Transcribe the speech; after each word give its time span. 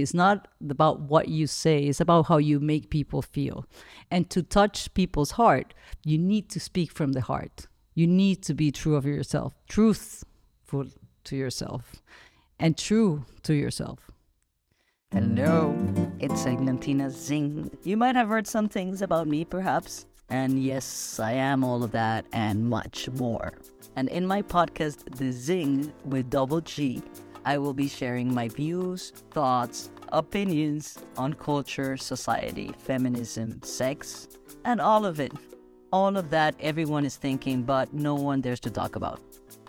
is 0.00 0.14
not 0.14 0.48
about 0.68 1.00
what 1.00 1.28
you 1.28 1.46
say, 1.46 1.84
it's 1.84 2.00
about 2.00 2.26
how 2.26 2.38
you 2.38 2.60
make 2.60 2.90
people 2.90 3.22
feel. 3.22 3.66
And 4.10 4.28
to 4.30 4.42
touch 4.42 4.92
people's 4.94 5.32
heart, 5.32 5.74
you 6.04 6.18
need 6.18 6.48
to 6.50 6.60
speak 6.60 6.92
from 6.92 7.12
the 7.12 7.20
heart. 7.20 7.66
You 7.94 8.06
need 8.06 8.42
to 8.44 8.54
be 8.54 8.70
true 8.70 8.96
of 8.96 9.06
yourself, 9.06 9.54
truthful 9.68 10.86
to 11.24 11.36
yourself, 11.36 11.96
and 12.58 12.76
true 12.76 13.24
to 13.42 13.54
yourself. 13.54 14.10
Hello, 15.12 15.74
it's 16.18 16.44
Eglantina 16.44 17.06
Zingg. 17.06 17.72
You 17.84 17.96
might 17.96 18.16
have 18.16 18.28
heard 18.28 18.46
some 18.46 18.68
things 18.68 19.02
about 19.02 19.26
me, 19.26 19.44
perhaps. 19.44 20.06
And 20.28 20.62
yes, 20.62 21.20
I 21.20 21.32
am 21.32 21.62
all 21.62 21.84
of 21.84 21.92
that 21.92 22.26
and 22.32 22.68
much 22.68 23.08
more. 23.10 23.52
And 23.94 24.08
in 24.08 24.26
my 24.26 24.42
podcast, 24.42 25.16
The 25.16 25.30
Zingg 25.30 25.92
with 26.04 26.28
double 26.28 26.60
G, 26.60 27.02
I 27.46 27.58
will 27.58 27.74
be 27.74 27.86
sharing 27.86 28.34
my 28.34 28.48
views, 28.48 29.12
thoughts, 29.30 29.90
opinions 30.08 30.98
on 31.16 31.32
culture, 31.34 31.96
society, 31.96 32.74
feminism, 32.76 33.62
sex, 33.62 34.26
and 34.64 34.80
all 34.80 35.06
of 35.06 35.20
it. 35.20 35.32
All 35.92 36.16
of 36.16 36.28
that 36.30 36.56
everyone 36.58 37.04
is 37.04 37.14
thinking, 37.14 37.62
but 37.62 37.94
no 37.94 38.16
one 38.16 38.40
dares 38.40 38.58
to 38.60 38.70
talk 38.70 38.96
about. 38.96 39.20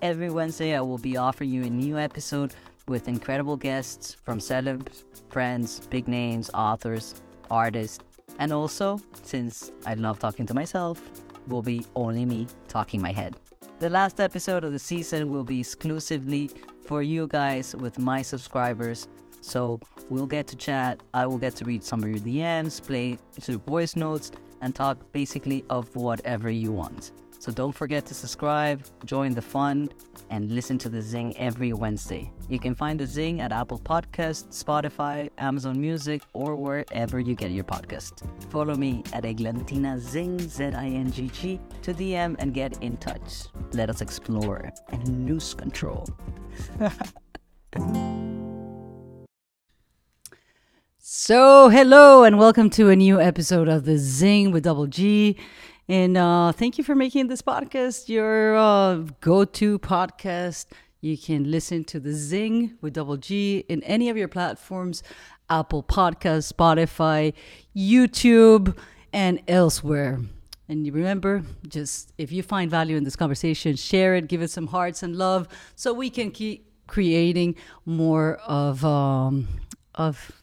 Every 0.02 0.32
Wednesday, 0.32 0.76
I 0.76 0.82
will 0.82 0.98
be 0.98 1.18
offering 1.18 1.52
you 1.52 1.66
a 1.66 1.70
new 1.70 2.00
episode 2.00 2.56
with 2.88 3.08
incredible 3.08 3.56
guests 3.56 4.18
from 4.26 4.40
celebs, 4.40 5.04
friends, 5.30 5.86
big 5.92 6.08
names, 6.08 6.50
authors, 6.56 7.22
artists, 7.52 8.04
and 8.40 8.52
also, 8.52 9.00
since 9.22 9.72
I 9.86 9.94
love 9.94 10.18
talking 10.18 10.48
to 10.48 10.56
myself, 10.56 11.00
will 11.48 11.62
be 11.62 11.86
only 11.96 12.26
me 12.26 12.48
talking 12.68 13.04
my 13.04 13.12
head. 13.12 13.36
The 13.80 13.90
last 13.92 14.20
episode 14.20 14.64
of 14.64 14.72
the 14.72 14.80
season 14.80 15.30
will 15.30 15.44
be 15.44 15.60
exclusively 15.60 16.50
for 16.88 17.04
you 17.04 17.28
guys 17.28 17.76
with 17.76 18.00
my 18.00 18.22
subscribers. 18.22 19.08
So 19.42 19.80
we'll 20.10 20.26
get 20.26 20.48
to 20.48 20.56
chat. 20.56 21.02
I 21.14 21.28
will 21.28 21.38
get 21.38 21.56
to 21.58 21.66
read 21.66 21.84
some 21.84 22.02
of 22.02 22.10
your 22.10 22.20
DMs, 22.20 22.82
play 22.82 23.20
your 23.46 23.60
voice 23.60 23.96
notes, 23.96 24.32
and 24.62 24.74
talk 24.74 24.98
basically 25.12 25.64
of 25.70 25.94
whatever 25.96 26.50
you 26.50 26.72
want. 26.72 27.12
So 27.40 27.52
don't 27.52 27.72
forget 27.72 28.06
to 28.08 28.14
subscribe, 28.14 28.84
join 29.06 29.34
the 29.34 29.42
fun, 29.42 29.90
and 30.30 30.52
listen 30.52 30.78
to 30.80 30.90
The 30.90 31.00
Zingg 31.00 31.36
every 31.38 31.72
Wednesday. 31.72 32.32
You 32.50 32.60
can 32.60 32.76
find 32.76 33.00
The 33.00 33.06
Zingg 33.06 33.40
at 33.40 33.52
Apple 33.52 33.80
Podcasts, 33.80 34.64
Spotify, 34.64 35.30
Amazon 35.38 35.80
Music, 35.80 36.22
or 36.34 36.56
wherever 36.56 37.20
you 37.20 37.36
get 37.36 37.52
your 37.52 37.64
podcast. 37.64 38.28
Follow 38.52 38.76
me 38.76 39.04
at 39.14 39.24
Eglantina 39.24 40.00
Zingg, 40.00 40.42
Z-I-N-G-G, 40.42 41.60
to 41.84 41.94
DM 41.94 42.36
and 42.40 42.54
get 42.54 42.82
in 42.82 42.98
touch. 42.98 43.46
Let 43.74 43.90
us 43.90 44.02
explore 44.02 44.72
and 44.90 45.30
lose 45.30 45.54
control. 45.54 46.08
So, 51.10 51.70
hello 51.70 52.26
and 52.26 52.38
welcome 52.38 52.70
to 52.72 52.90
a 52.90 52.96
new 52.96 53.20
episode 53.22 53.70
of 53.70 53.86
the 53.86 53.94
Zingg 53.94 54.52
with 54.52 54.64
Double 54.64 54.88
G. 54.88 55.38
And 55.90 56.18
uh, 56.18 56.52
thank 56.52 56.78
you 56.78 56.84
for 56.84 56.96
making 56.96 57.28
this 57.28 57.42
podcast 57.42 58.10
your 58.10 58.58
uh, 58.58 58.96
go 59.22 59.46
to 59.46 59.80
podcast. 59.80 60.66
You 61.00 61.18
can 61.18 61.50
listen 61.50 61.86
to 61.86 62.00
the 62.02 62.10
Zingg 62.10 62.74
with 62.82 62.92
Double 62.92 63.16
G 63.16 63.64
in 63.70 63.82
any 63.84 64.10
of 64.10 64.18
your 64.18 64.28
platforms 64.28 65.02
Apple 65.50 65.84
Podcasts, 65.84 66.52
Spotify, 66.52 67.34
YouTube, 67.74 68.78
and 69.14 69.42
elsewhere. 69.48 70.20
And 70.68 70.86
you 70.86 70.92
remember, 70.92 71.44
just 71.70 72.12
if 72.18 72.34
you 72.34 72.44
find 72.44 72.70
value 72.70 72.98
in 72.98 73.06
this 73.06 73.16
conversation, 73.16 73.78
share 73.78 74.16
it, 74.16 74.28
give 74.28 74.42
it 74.42 74.52
some 74.52 74.68
hearts 74.68 75.04
and 75.04 75.16
love, 75.16 75.48
so 75.78 75.94
we 75.94 76.10
can 76.10 76.32
keep 76.32 76.70
creating 76.88 77.56
more 77.86 78.36
of 78.46 78.84
um, 78.84 79.48
of 79.96 80.34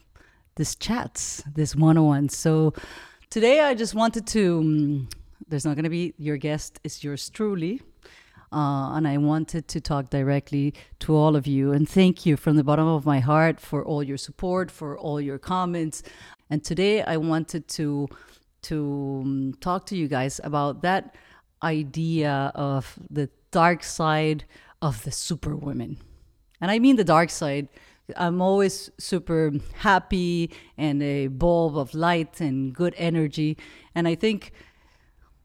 this 0.54 0.74
chats, 0.74 1.42
this 1.54 1.76
one 1.76 1.98
on 1.98 2.06
one. 2.06 2.28
So 2.30 2.72
today, 3.28 3.60
I 3.60 3.74
just 3.74 3.94
wanted 3.94 4.26
to. 4.28 4.58
Um, 4.60 5.08
there's 5.48 5.64
not 5.64 5.74
going 5.76 5.84
to 5.84 5.90
be 5.90 6.14
your 6.18 6.36
guest 6.36 6.80
is 6.84 7.02
yours 7.04 7.30
truly. 7.30 7.80
Uh, 8.52 8.94
and 8.96 9.08
I 9.08 9.16
wanted 9.16 9.66
to 9.68 9.80
talk 9.80 10.10
directly 10.10 10.74
to 11.00 11.16
all 11.16 11.34
of 11.34 11.44
you 11.44 11.72
and 11.72 11.88
thank 11.88 12.24
you 12.24 12.36
from 12.36 12.54
the 12.54 12.62
bottom 12.62 12.86
of 12.86 13.04
my 13.04 13.18
heart 13.18 13.58
for 13.58 13.84
all 13.84 14.02
your 14.02 14.16
support, 14.16 14.70
for 14.70 14.96
all 14.96 15.20
your 15.20 15.38
comments. 15.38 16.04
And 16.50 16.62
today 16.62 17.02
I 17.02 17.16
wanted 17.16 17.66
to 17.68 18.08
to 18.62 19.22
um, 19.24 19.54
talk 19.60 19.86
to 19.86 19.96
you 19.96 20.08
guys 20.08 20.40
about 20.42 20.82
that 20.82 21.16
idea 21.62 22.50
of 22.54 22.98
the 23.10 23.28
dark 23.50 23.82
side 23.82 24.44
of 24.80 25.02
the 25.04 25.10
superwoman. 25.10 25.98
And 26.60 26.70
I 26.70 26.78
mean 26.78 26.96
the 26.96 27.04
dark 27.04 27.30
side. 27.30 27.68
I'm 28.16 28.40
always 28.40 28.90
super 28.98 29.52
happy 29.74 30.50
and 30.78 31.02
a 31.02 31.26
bulb 31.28 31.76
of 31.76 31.94
light 31.94 32.40
and 32.40 32.74
good 32.74 32.94
energy. 32.96 33.56
And 33.94 34.06
I 34.06 34.14
think 34.14 34.52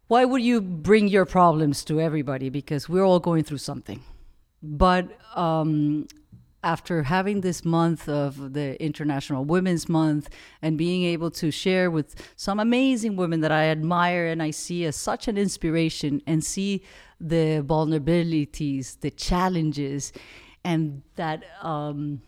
why 0.09 0.25
would 0.25 0.42
you 0.42 0.59
bring 0.59 1.08
your 1.08 1.24
problems 1.24 1.86
to 1.86 2.02
everybody? 2.02 2.50
Because 2.50 2.90
we're 2.90 3.06
all 3.06 3.20
going 3.20 3.44
through 3.44 3.59
something. 3.59 4.02
But 4.64 5.08
um, 5.36 6.08
after 6.64 7.03
having 7.03 7.42
this 7.42 7.64
month 7.64 8.09
of 8.09 8.53
the 8.53 8.81
International 8.84 9.46
Women's 9.46 9.88
Month 9.88 10.30
and 10.64 10.80
being 10.80 11.03
able 11.03 11.30
to 11.31 11.52
share 11.52 11.92
with 11.92 12.16
some 12.36 12.59
amazing 12.59 13.18
women 13.18 13.42
that 13.42 13.52
I 13.52 13.66
admire 13.66 14.25
and 14.25 14.42
I 14.42 14.50
see 14.50 14.84
as 14.86 14.96
such 14.96 15.28
an 15.28 15.38
inspiration 15.38 16.24
and 16.26 16.44
see 16.44 16.84
the 17.22 17.64
vulnerabilities, 17.64 19.00
the 19.02 19.12
challenges, 19.12 20.12
and 20.64 21.03
that 21.18 21.44
um, 21.62 22.24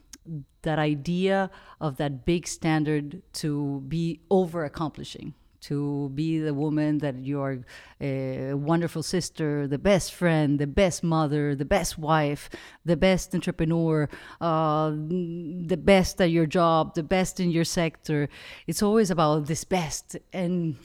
that 0.62 0.78
idea 0.78 1.50
of 1.80 1.98
that 1.98 2.26
big 2.26 2.46
standard 2.46 3.24
to 3.34 3.84
be 3.88 4.22
over 4.30 4.66
accomplishing 4.66 5.34
to 5.62 6.10
be 6.16 6.40
the 6.40 6.54
woman 6.54 6.98
that 7.00 7.18
you 7.18 7.42
are 7.42 7.60
a 8.00 8.54
wonderful 8.54 9.04
sister, 9.04 9.68
the 9.68 9.78
best 9.78 10.14
friend, 10.14 10.60
the 10.60 10.68
best 10.68 11.04
mother, 11.04 11.56
the 11.56 11.66
best 11.66 11.98
wife, 11.98 12.50
the 12.84 12.98
best 12.98 13.34
entrepreneur, 13.36 14.10
uh, 14.40 14.90
the 14.92 15.80
best 15.82 16.20
at 16.20 16.32
your 16.32 16.46
job, 16.46 16.96
the 16.96 17.04
best 17.04 17.40
in 17.40 17.52
your 17.52 17.66
sector. 17.66 18.28
It's 18.68 18.82
always 18.82 19.12
about 19.12 19.48
this 19.48 19.64
best 19.64 20.18
and 20.34 20.78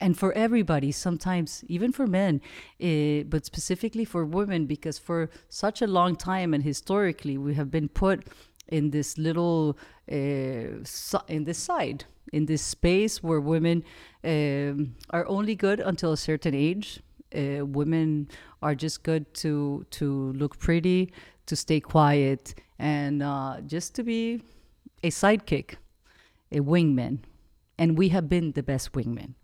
and 0.00 0.16
for 0.16 0.32
everybody 0.34 0.92
sometimes 0.92 1.64
even 1.66 1.90
for 1.92 2.06
men 2.06 2.40
uh, 2.80 3.24
but 3.28 3.44
specifically 3.44 4.04
for 4.04 4.24
women 4.24 4.64
because 4.66 4.96
for 4.96 5.28
such 5.48 5.82
a 5.82 5.86
long 5.86 6.14
time 6.14 6.54
and 6.54 6.62
historically 6.62 7.36
we 7.36 7.54
have 7.54 7.70
been 7.70 7.88
put 7.88 8.24
in 8.68 8.90
this 8.90 9.18
little 9.18 9.78
uh, 10.10 10.14
in 11.28 11.44
this 11.44 11.58
side 11.58 12.04
in 12.32 12.46
this 12.46 12.62
space 12.62 13.22
where 13.22 13.40
women 13.40 13.84
um, 14.24 14.94
are 15.10 15.26
only 15.26 15.54
good 15.54 15.80
until 15.80 16.12
a 16.12 16.16
certain 16.16 16.54
age. 16.54 17.00
Uh, 17.34 17.64
women 17.64 18.28
are 18.62 18.74
just 18.74 19.02
good 19.02 19.32
to 19.34 19.84
to 19.90 20.32
look 20.32 20.58
pretty, 20.58 21.12
to 21.46 21.54
stay 21.54 21.80
quiet, 21.80 22.54
and 22.78 23.22
uh, 23.22 23.60
just 23.66 23.94
to 23.94 24.02
be 24.02 24.40
a 25.02 25.10
sidekick, 25.10 25.74
a 26.50 26.60
wingman. 26.60 27.18
And 27.78 27.98
we 27.98 28.08
have 28.08 28.28
been 28.28 28.52
the 28.52 28.62
best 28.62 28.92
wingmen. 28.92 29.34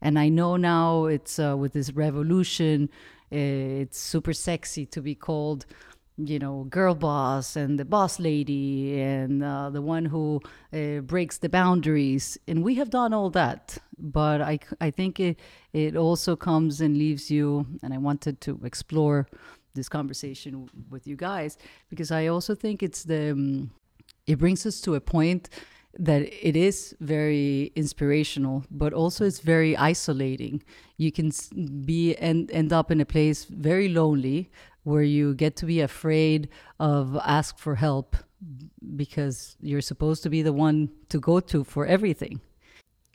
And 0.00 0.18
I 0.18 0.28
know 0.28 0.56
now 0.56 1.06
it's 1.06 1.38
uh, 1.38 1.56
with 1.56 1.72
this 1.72 1.92
revolution, 1.92 2.90
uh, 3.32 3.82
it's 3.82 3.98
super 3.98 4.34
sexy 4.34 4.84
to 4.86 5.00
be 5.00 5.14
called 5.14 5.64
you 6.16 6.38
know, 6.38 6.64
girl 6.64 6.94
boss 6.94 7.56
and 7.56 7.78
the 7.78 7.84
boss 7.84 8.20
lady 8.20 9.00
and 9.00 9.42
uh, 9.42 9.70
the 9.70 9.82
one 9.82 10.04
who 10.04 10.40
uh, 10.72 11.00
breaks 11.00 11.38
the 11.38 11.48
boundaries. 11.48 12.38
And 12.46 12.62
we 12.62 12.76
have 12.76 12.90
done 12.90 13.12
all 13.12 13.30
that. 13.30 13.78
But 13.98 14.40
I, 14.40 14.60
I 14.80 14.90
think 14.90 15.18
it, 15.18 15.38
it 15.72 15.96
also 15.96 16.36
comes 16.36 16.80
and 16.80 16.96
leaves 16.96 17.30
you. 17.30 17.66
And 17.82 17.92
I 17.92 17.98
wanted 17.98 18.40
to 18.42 18.60
explore 18.64 19.26
this 19.74 19.88
conversation 19.88 20.68
with 20.88 21.06
you 21.06 21.16
guys 21.16 21.58
because 21.90 22.12
I 22.12 22.28
also 22.28 22.54
think 22.54 22.82
it's 22.82 23.02
the, 23.02 23.32
um, 23.32 23.70
it 24.26 24.38
brings 24.38 24.64
us 24.66 24.80
to 24.82 24.94
a 24.94 25.00
point 25.00 25.48
that 25.96 26.22
it 26.22 26.56
is 26.56 26.96
very 27.00 27.72
inspirational, 27.76 28.64
but 28.70 28.92
also 28.92 29.24
it's 29.24 29.40
very 29.40 29.76
isolating. 29.76 30.62
You 30.96 31.12
can 31.12 31.30
be 31.84 32.16
and 32.16 32.50
end 32.50 32.72
up 32.72 32.90
in 32.90 33.00
a 33.00 33.04
place 33.04 33.44
very 33.44 33.88
lonely 33.88 34.50
where 34.84 35.02
you 35.02 35.34
get 35.34 35.56
to 35.56 35.66
be 35.66 35.80
afraid 35.80 36.48
of 36.78 37.18
ask 37.24 37.58
for 37.58 37.74
help 37.74 38.16
because 38.96 39.56
you're 39.60 39.80
supposed 39.80 40.22
to 40.22 40.30
be 40.30 40.42
the 40.42 40.52
one 40.52 40.90
to 41.08 41.18
go 41.18 41.40
to 41.40 41.64
for 41.64 41.86
everything. 41.86 42.40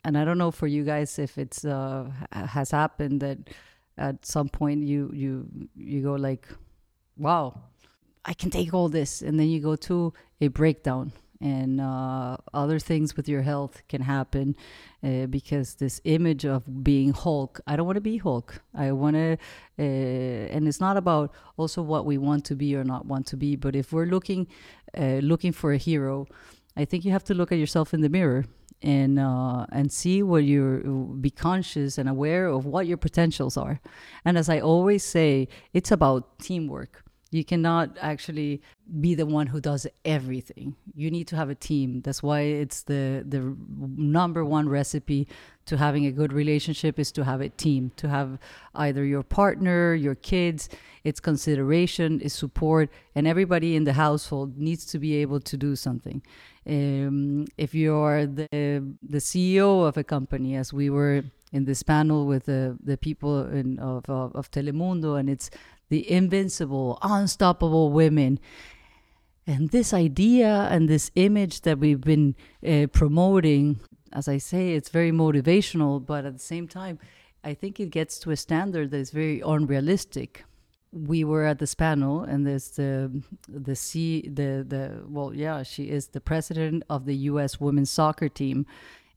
And 0.04 0.18
I 0.18 0.24
don't 0.24 0.38
know 0.38 0.50
for 0.50 0.66
you 0.66 0.84
guys 0.84 1.18
if 1.18 1.38
it's 1.38 1.64
uh, 1.64 2.10
has 2.32 2.70
happened 2.70 3.20
that 3.20 3.38
at 3.96 4.24
some 4.24 4.48
point 4.48 4.82
you 4.84 5.10
you 5.14 5.68
you 5.76 6.02
go 6.02 6.14
like, 6.14 6.48
wow, 7.16 7.60
I 8.24 8.34
can 8.34 8.50
take 8.50 8.74
all 8.74 8.88
this, 8.88 9.22
and 9.22 9.38
then 9.38 9.48
you 9.48 9.60
go 9.60 9.76
to 9.76 10.12
a 10.40 10.48
breakdown 10.48 11.12
and 11.40 11.80
uh, 11.80 12.36
other 12.52 12.78
things 12.78 13.16
with 13.16 13.28
your 13.28 13.42
health 13.42 13.82
can 13.88 14.02
happen 14.02 14.56
uh, 15.02 15.26
because 15.26 15.74
this 15.74 16.00
image 16.04 16.44
of 16.44 16.84
being 16.84 17.12
Hulk, 17.12 17.60
I 17.66 17.76
don't 17.76 17.86
want 17.86 17.96
to 17.96 18.02
be 18.02 18.18
Hulk. 18.18 18.62
I 18.74 18.92
want 18.92 19.16
to, 19.16 19.38
uh, 19.78 19.82
and 19.82 20.68
it's 20.68 20.80
not 20.80 20.96
about 20.96 21.32
also 21.56 21.80
what 21.82 22.04
we 22.04 22.18
want 22.18 22.44
to 22.46 22.54
be 22.54 22.76
or 22.76 22.84
not 22.84 23.06
want 23.06 23.26
to 23.28 23.36
be, 23.36 23.56
but 23.56 23.74
if 23.74 23.92
we're 23.92 24.06
looking, 24.06 24.48
uh, 24.96 25.20
looking 25.22 25.52
for 25.52 25.72
a 25.72 25.78
hero, 25.78 26.26
I 26.76 26.84
think 26.84 27.04
you 27.04 27.12
have 27.12 27.24
to 27.24 27.34
look 27.34 27.52
at 27.52 27.58
yourself 27.58 27.94
in 27.94 28.00
the 28.02 28.08
mirror 28.08 28.44
and 28.82 29.18
uh, 29.18 29.66
and 29.72 29.92
see 29.92 30.22
what 30.22 30.44
you 30.44 31.18
be 31.20 31.30
conscious 31.30 31.98
and 31.98 32.08
aware 32.08 32.46
of 32.46 32.64
what 32.64 32.86
your 32.86 32.96
potentials 32.96 33.56
are. 33.56 33.80
And 34.24 34.38
as 34.38 34.48
I 34.48 34.60
always 34.60 35.04
say, 35.04 35.48
it's 35.72 35.90
about 35.90 36.38
teamwork. 36.38 37.04
You 37.32 37.44
cannot 37.44 37.96
actually 38.00 38.60
be 39.00 39.14
the 39.14 39.26
one 39.26 39.46
who 39.46 39.60
does 39.60 39.86
everything. 40.04 40.74
You 40.94 41.12
need 41.12 41.28
to 41.28 41.36
have 41.36 41.48
a 41.48 41.54
team. 41.54 42.00
That's 42.00 42.22
why 42.22 42.40
it's 42.40 42.82
the 42.82 43.24
the 43.26 43.56
number 43.96 44.44
one 44.44 44.68
recipe 44.68 45.28
to 45.66 45.76
having 45.76 46.06
a 46.06 46.10
good 46.10 46.32
relationship 46.32 46.98
is 46.98 47.12
to 47.12 47.24
have 47.24 47.40
a 47.40 47.48
team, 47.48 47.92
to 47.96 48.08
have 48.08 48.38
either 48.74 49.04
your 49.04 49.22
partner, 49.22 49.94
your 49.94 50.16
kids, 50.16 50.68
it's 51.04 51.20
consideration, 51.20 52.20
it's 52.20 52.34
support, 52.34 52.90
and 53.14 53.28
everybody 53.28 53.76
in 53.76 53.84
the 53.84 53.92
household 53.92 54.58
needs 54.58 54.84
to 54.86 54.98
be 54.98 55.14
able 55.14 55.38
to 55.38 55.56
do 55.56 55.76
something. 55.76 56.22
Um, 56.66 57.46
if 57.56 57.74
you're 57.74 58.26
the 58.26 58.48
the 59.02 59.18
CEO 59.18 59.86
of 59.86 59.96
a 59.96 60.04
company, 60.04 60.56
as 60.56 60.72
we 60.72 60.90
were 60.90 61.22
in 61.52 61.64
this 61.64 61.82
panel 61.84 62.26
with 62.26 62.46
the 62.46 62.76
the 62.82 62.96
people 62.96 63.46
in, 63.46 63.78
of, 63.78 64.04
of 64.10 64.34
of 64.34 64.50
Telemundo, 64.50 65.18
and 65.18 65.30
it's 65.30 65.50
the 65.90 66.10
invincible, 66.10 66.98
unstoppable 67.02 67.90
women. 67.90 68.40
And 69.46 69.70
this 69.70 69.92
idea 69.92 70.68
and 70.70 70.88
this 70.88 71.10
image 71.16 71.62
that 71.62 71.78
we've 71.78 72.00
been 72.00 72.36
uh, 72.66 72.86
promoting, 72.92 73.80
as 74.12 74.28
I 74.28 74.38
say, 74.38 74.72
it's 74.72 74.88
very 74.88 75.10
motivational, 75.10 76.04
but 76.04 76.24
at 76.24 76.32
the 76.32 76.38
same 76.38 76.68
time, 76.68 76.98
I 77.42 77.54
think 77.54 77.80
it 77.80 77.90
gets 77.90 78.18
to 78.20 78.30
a 78.30 78.36
standard 78.36 78.90
that 78.92 78.98
is 78.98 79.10
very 79.10 79.40
unrealistic. 79.40 80.44
We 80.92 81.24
were 81.24 81.44
at 81.44 81.58
this 81.58 81.74
panel, 81.74 82.22
and 82.22 82.46
there's 82.46 82.70
the 82.70 83.22
the 83.48 83.76
C 83.76 84.22
the 84.22 84.64
the 84.66 85.04
well, 85.06 85.32
yeah, 85.32 85.62
she 85.62 85.84
is 85.84 86.08
the 86.08 86.20
president 86.20 86.82
of 86.90 87.06
the 87.06 87.14
U.S. 87.30 87.60
women's 87.60 87.90
soccer 87.90 88.28
team, 88.28 88.66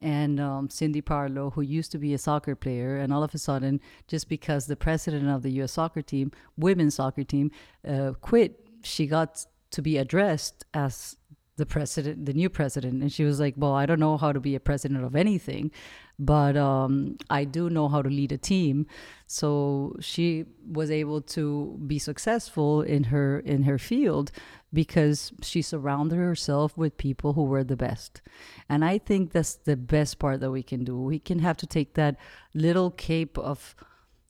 and 0.03 0.39
um, 0.39 0.69
Cindy 0.69 1.01
Parlow, 1.01 1.53
who 1.53 1.61
used 1.61 1.91
to 1.93 1.97
be 1.97 2.13
a 2.13 2.17
soccer 2.17 2.55
player, 2.55 2.97
and 2.97 3.13
all 3.13 3.23
of 3.23 3.33
a 3.33 3.37
sudden, 3.37 3.79
just 4.07 4.27
because 4.27 4.67
the 4.67 4.75
president 4.75 5.29
of 5.29 5.41
the 5.41 5.51
U.S. 5.51 5.71
soccer 5.71 6.01
team, 6.01 6.31
women's 6.57 6.95
soccer 6.95 7.23
team, 7.23 7.49
uh, 7.87 8.11
quit, 8.19 8.67
she 8.83 9.07
got 9.07 9.45
to 9.71 9.81
be 9.81 9.97
addressed 9.97 10.65
as 10.73 11.15
the 11.55 11.65
president, 11.65 12.25
the 12.25 12.33
new 12.33 12.49
president, 12.49 13.01
and 13.01 13.11
she 13.11 13.23
was 13.23 13.39
like, 13.39 13.53
"Well, 13.57 13.73
I 13.73 13.85
don't 13.85 13.99
know 13.99 14.17
how 14.17 14.31
to 14.31 14.39
be 14.39 14.55
a 14.55 14.59
president 14.59 15.03
of 15.03 15.15
anything, 15.15 15.71
but 16.17 16.57
um, 16.57 17.17
I 17.29 17.43
do 17.43 17.69
know 17.69 17.87
how 17.87 18.01
to 18.01 18.09
lead 18.09 18.31
a 18.31 18.37
team." 18.37 18.87
So 19.27 19.95
she 19.99 20.45
was 20.65 20.89
able 20.89 21.21
to 21.21 21.79
be 21.85 21.99
successful 21.99 22.81
in 22.81 23.05
her 23.05 23.39
in 23.39 23.63
her 23.63 23.77
field 23.77 24.31
because 24.73 25.31
she 25.43 25.61
surrounded 25.61 26.15
herself 26.15 26.75
with 26.75 26.97
people 26.97 27.33
who 27.33 27.43
were 27.43 27.63
the 27.63 27.77
best. 27.77 28.21
And 28.67 28.83
I 28.83 28.97
think 28.97 29.31
that's 29.31 29.55
the 29.55 29.77
best 29.77 30.17
part 30.17 30.39
that 30.39 30.49
we 30.49 30.63
can 30.63 30.83
do. 30.83 30.97
We 30.99 31.19
can 31.19 31.39
have 31.39 31.57
to 31.57 31.67
take 31.67 31.93
that 31.93 32.15
little 32.55 32.89
cape 32.89 33.37
of 33.37 33.75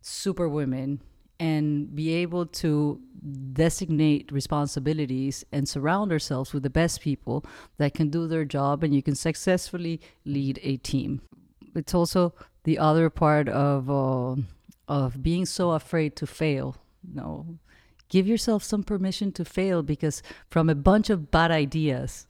superwomen 0.02 1.00
and 1.40 1.94
be 1.96 2.14
able 2.14 2.46
to 2.46 3.00
designate 3.54 4.32
responsibilities 4.32 5.46
and 5.52 5.68
surround 5.68 6.12
ourselves 6.12 6.54
with 6.54 6.64
the 6.64 6.70
best 6.70 7.02
people 7.02 7.46
that 7.78 7.94
can 7.94 8.10
do 8.10 8.28
their 8.28 8.46
job 8.46 8.84
and 8.84 8.94
you 8.94 9.02
can 9.02 9.16
successfully 9.16 10.02
lead 10.26 10.60
a 10.64 10.78
team. 10.78 11.22
It's 11.76 11.94
also 11.94 12.34
the 12.64 12.78
other 12.78 13.10
part 13.10 13.50
of 13.50 13.90
uh, 13.90 14.42
of 14.88 15.24
being 15.24 15.46
so 15.46 15.72
afraid 15.72 16.16
to 16.18 16.28
fail. 16.28 16.76
No, 17.14 17.58
give 18.10 18.28
yourself 18.28 18.64
some 18.64 18.84
permission 18.84 19.32
to 19.34 19.46
fail 19.46 19.82
because 19.82 20.22
from 20.50 20.70
a 20.70 20.76
bunch 20.76 21.10
of 21.10 21.32
bad 21.32 21.52
ideas 21.52 22.28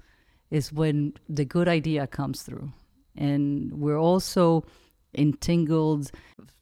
is 0.49 0.71
when 0.71 1.13
the 1.27 1.45
good 1.45 1.67
idea 1.67 2.07
comes 2.07 2.43
through. 2.43 2.71
And 3.15 3.73
we're 3.73 3.99
also 3.99 4.65
entangled, 5.15 6.11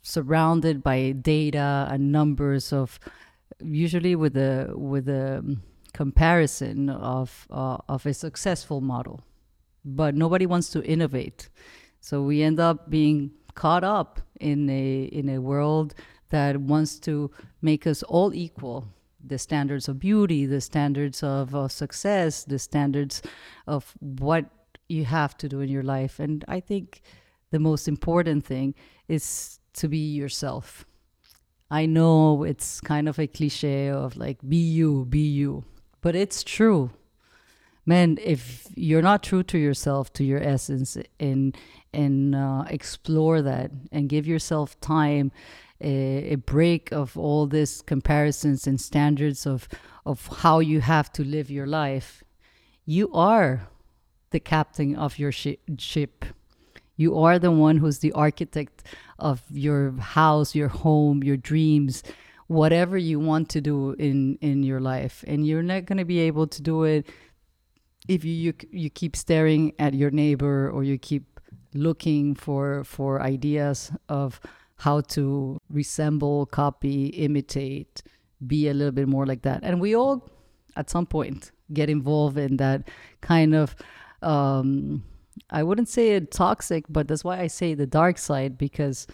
surrounded 0.01 0.83
by 0.83 1.11
data 1.11 1.87
and 1.89 2.11
numbers 2.11 2.73
of 2.73 2.99
usually 3.59 4.15
with 4.15 4.35
a 4.37 4.73
with 4.75 5.07
a 5.07 5.57
comparison 5.93 6.89
of 6.89 7.47
uh, 7.51 7.77
of 7.87 8.05
a 8.05 8.13
successful 8.13 8.81
model. 8.81 9.21
But 9.83 10.15
nobody 10.15 10.45
wants 10.45 10.69
to 10.71 10.83
innovate. 10.83 11.49
So 11.99 12.21
we 12.21 12.43
end 12.43 12.59
up 12.59 12.89
being 12.89 13.31
caught 13.55 13.83
up 13.83 14.21
in 14.39 14.69
a 14.69 15.03
in 15.03 15.29
a 15.29 15.39
world 15.39 15.93
that 16.29 16.57
wants 16.57 16.99
to 16.99 17.31
make 17.61 17.85
us 17.85 18.03
all 18.03 18.33
equal 18.33 18.87
the 19.23 19.37
standards 19.37 19.87
of 19.87 19.99
beauty, 19.99 20.45
the 20.45 20.61
standards 20.61 21.21
of 21.23 21.53
uh, 21.53 21.67
success, 21.67 22.43
the 22.43 22.59
standards 22.59 23.21
of 23.67 23.93
what 23.99 24.45
you 24.89 25.05
have 25.05 25.37
to 25.37 25.47
do 25.47 25.59
in 25.61 25.69
your 25.69 25.83
life. 25.83 26.19
And 26.19 26.43
I 26.47 26.59
think 26.59 27.01
the 27.51 27.59
most 27.59 27.87
important 27.87 28.45
thing 28.45 28.73
is 29.07 29.59
to 29.73 29.87
be 29.87 29.97
yourself. 29.97 30.85
I 31.69 31.85
know 31.85 32.43
it's 32.43 32.81
kind 32.81 33.07
of 33.07 33.17
a 33.19 33.27
cliche 33.27 33.89
of 33.89 34.17
like, 34.17 34.39
be 34.47 34.57
you, 34.57 35.05
be 35.05 35.19
you, 35.19 35.63
but 36.01 36.15
it's 36.15 36.43
true. 36.43 36.91
Man, 37.85 38.17
if 38.21 38.67
you're 38.75 39.01
not 39.01 39.23
true 39.23 39.43
to 39.43 39.57
yourself, 39.57 40.13
to 40.13 40.23
your 40.23 40.41
essence, 40.41 40.97
and 41.19 41.57
and 41.93 42.35
uh, 42.35 42.63
explore 42.67 43.41
that, 43.41 43.71
and 43.91 44.07
give 44.07 44.27
yourself 44.27 44.79
time 44.81 45.31
a, 45.81 46.33
a 46.33 46.35
break 46.35 46.91
of 46.91 47.17
all 47.17 47.47
these 47.47 47.81
comparisons 47.81 48.67
and 48.67 48.79
standards 48.79 49.47
of 49.47 49.67
of 50.05 50.27
how 50.27 50.59
you 50.59 50.81
have 50.81 51.11
to 51.13 51.23
live 51.23 51.49
your 51.49 51.65
life 51.65 52.23
you 52.85 53.11
are 53.13 53.67
the 54.31 54.39
captain 54.39 54.95
of 54.95 55.19
your 55.19 55.31
shi- 55.31 55.59
ship 55.77 56.25
you 57.01 57.17
are 57.17 57.37
the 57.39 57.51
one 57.51 57.77
who's 57.77 57.99
the 57.99 58.11
architect 58.13 58.83
of 59.19 59.41
your 59.51 59.91
house 59.99 60.55
your 60.55 60.67
home 60.67 61.23
your 61.23 61.37
dreams 61.37 62.03
whatever 62.47 62.97
you 62.97 63.19
want 63.19 63.49
to 63.49 63.61
do 63.61 63.91
in 64.07 64.37
in 64.41 64.63
your 64.63 64.79
life 64.79 65.23
and 65.27 65.47
you're 65.47 65.63
not 65.63 65.85
going 65.85 65.97
to 65.97 66.05
be 66.05 66.19
able 66.19 66.47
to 66.47 66.61
do 66.61 66.83
it 66.83 67.05
if 68.07 68.23
you, 68.23 68.33
you 68.33 68.53
you 68.71 68.89
keep 68.89 69.15
staring 69.15 69.73
at 69.79 69.93
your 69.93 70.11
neighbor 70.11 70.69
or 70.69 70.83
you 70.83 70.97
keep 70.97 71.39
looking 71.73 72.35
for 72.35 72.83
for 72.83 73.21
ideas 73.21 73.91
of 74.09 74.39
how 74.81 74.99
to 74.99 75.59
resemble, 75.69 76.47
copy, 76.47 77.07
imitate, 77.07 78.01
be 78.47 78.67
a 78.67 78.73
little 78.73 78.91
bit 78.91 79.07
more 79.07 79.27
like 79.27 79.43
that. 79.43 79.59
And 79.61 79.79
we 79.79 79.95
all, 79.95 80.27
at 80.75 80.89
some 80.89 81.05
point, 81.05 81.51
get 81.71 81.87
involved 81.87 82.37
in 82.37 82.57
that 82.57 82.89
kind 83.21 83.53
of. 83.53 83.75
Um, 84.23 85.03
I 85.51 85.63
wouldn't 85.63 85.89
say 85.89 86.11
it 86.11 86.31
toxic, 86.31 86.85
but 86.89 87.07
that's 87.07 87.23
why 87.23 87.39
I 87.39 87.47
say 87.47 87.73
the 87.73 87.87
dark 87.87 88.17
side 88.17 88.57
because 88.57 89.07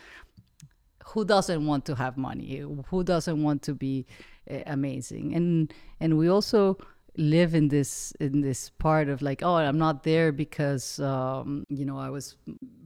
who 1.05 1.25
doesn't 1.25 1.65
want 1.65 1.85
to 1.85 1.95
have 1.95 2.17
money? 2.17 2.63
Who 2.89 3.03
doesn't 3.03 3.41
want 3.41 3.61
to 3.63 3.73
be 3.73 4.05
uh, 4.49 4.59
amazing? 4.65 5.33
And 5.35 5.73
and 5.99 6.17
we 6.17 6.29
also 6.29 6.77
live 7.17 7.53
in 7.55 7.67
this 7.67 8.11
in 8.19 8.41
this 8.41 8.69
part 8.69 9.09
of 9.09 9.21
like 9.21 9.43
oh 9.43 9.55
i'm 9.55 9.77
not 9.77 10.03
there 10.03 10.31
because 10.31 10.99
um, 10.99 11.65
you 11.69 11.85
know 11.85 11.97
i 11.97 12.09
was 12.09 12.35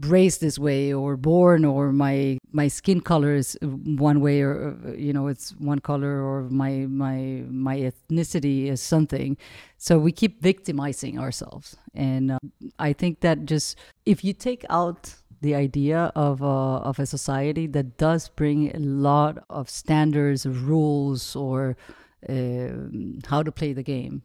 raised 0.02 0.42
this 0.42 0.58
way 0.58 0.94
or 0.94 1.18
born 1.18 1.66
or 1.66 1.92
my 1.92 2.38
my 2.52 2.68
skin 2.68 3.02
color 3.02 3.34
is 3.36 3.58
one 3.62 4.20
way 4.22 4.42
or 4.42 4.78
you 4.98 5.14
know 5.14 5.28
it's 5.28 5.52
one 5.60 5.80
color 5.80 6.22
or 6.22 6.44
my 6.50 6.86
my 6.90 7.44
my 7.50 7.78
ethnicity 7.78 8.68
is 8.68 8.82
something. 8.82 9.38
So 9.78 9.98
we 9.98 10.12
keep 10.12 10.42
victimizing 10.42 11.18
ourselves. 11.20 11.78
And 11.94 12.32
uh, 12.32 12.40
i 12.80 12.94
think 12.94 13.20
that 13.22 13.46
just 13.46 13.78
if 14.06 14.24
you 14.24 14.34
take 14.34 14.64
out 14.70 15.16
the 15.42 15.56
idea 15.56 16.12
of 16.16 16.42
uh, 16.42 16.78
of 16.90 17.00
a 17.00 17.06
society 17.06 17.68
that 17.68 17.98
does 17.98 18.30
bring 18.30 18.74
a 18.76 18.80
lot 18.80 19.44
of 19.50 19.70
standards 19.70 20.46
of 20.46 20.68
rules 20.68 21.36
or 21.36 21.76
uh, 21.90 21.94
how 22.28 23.44
to 23.44 23.52
play 23.52 23.74
the 23.74 23.84
game. 23.84 24.24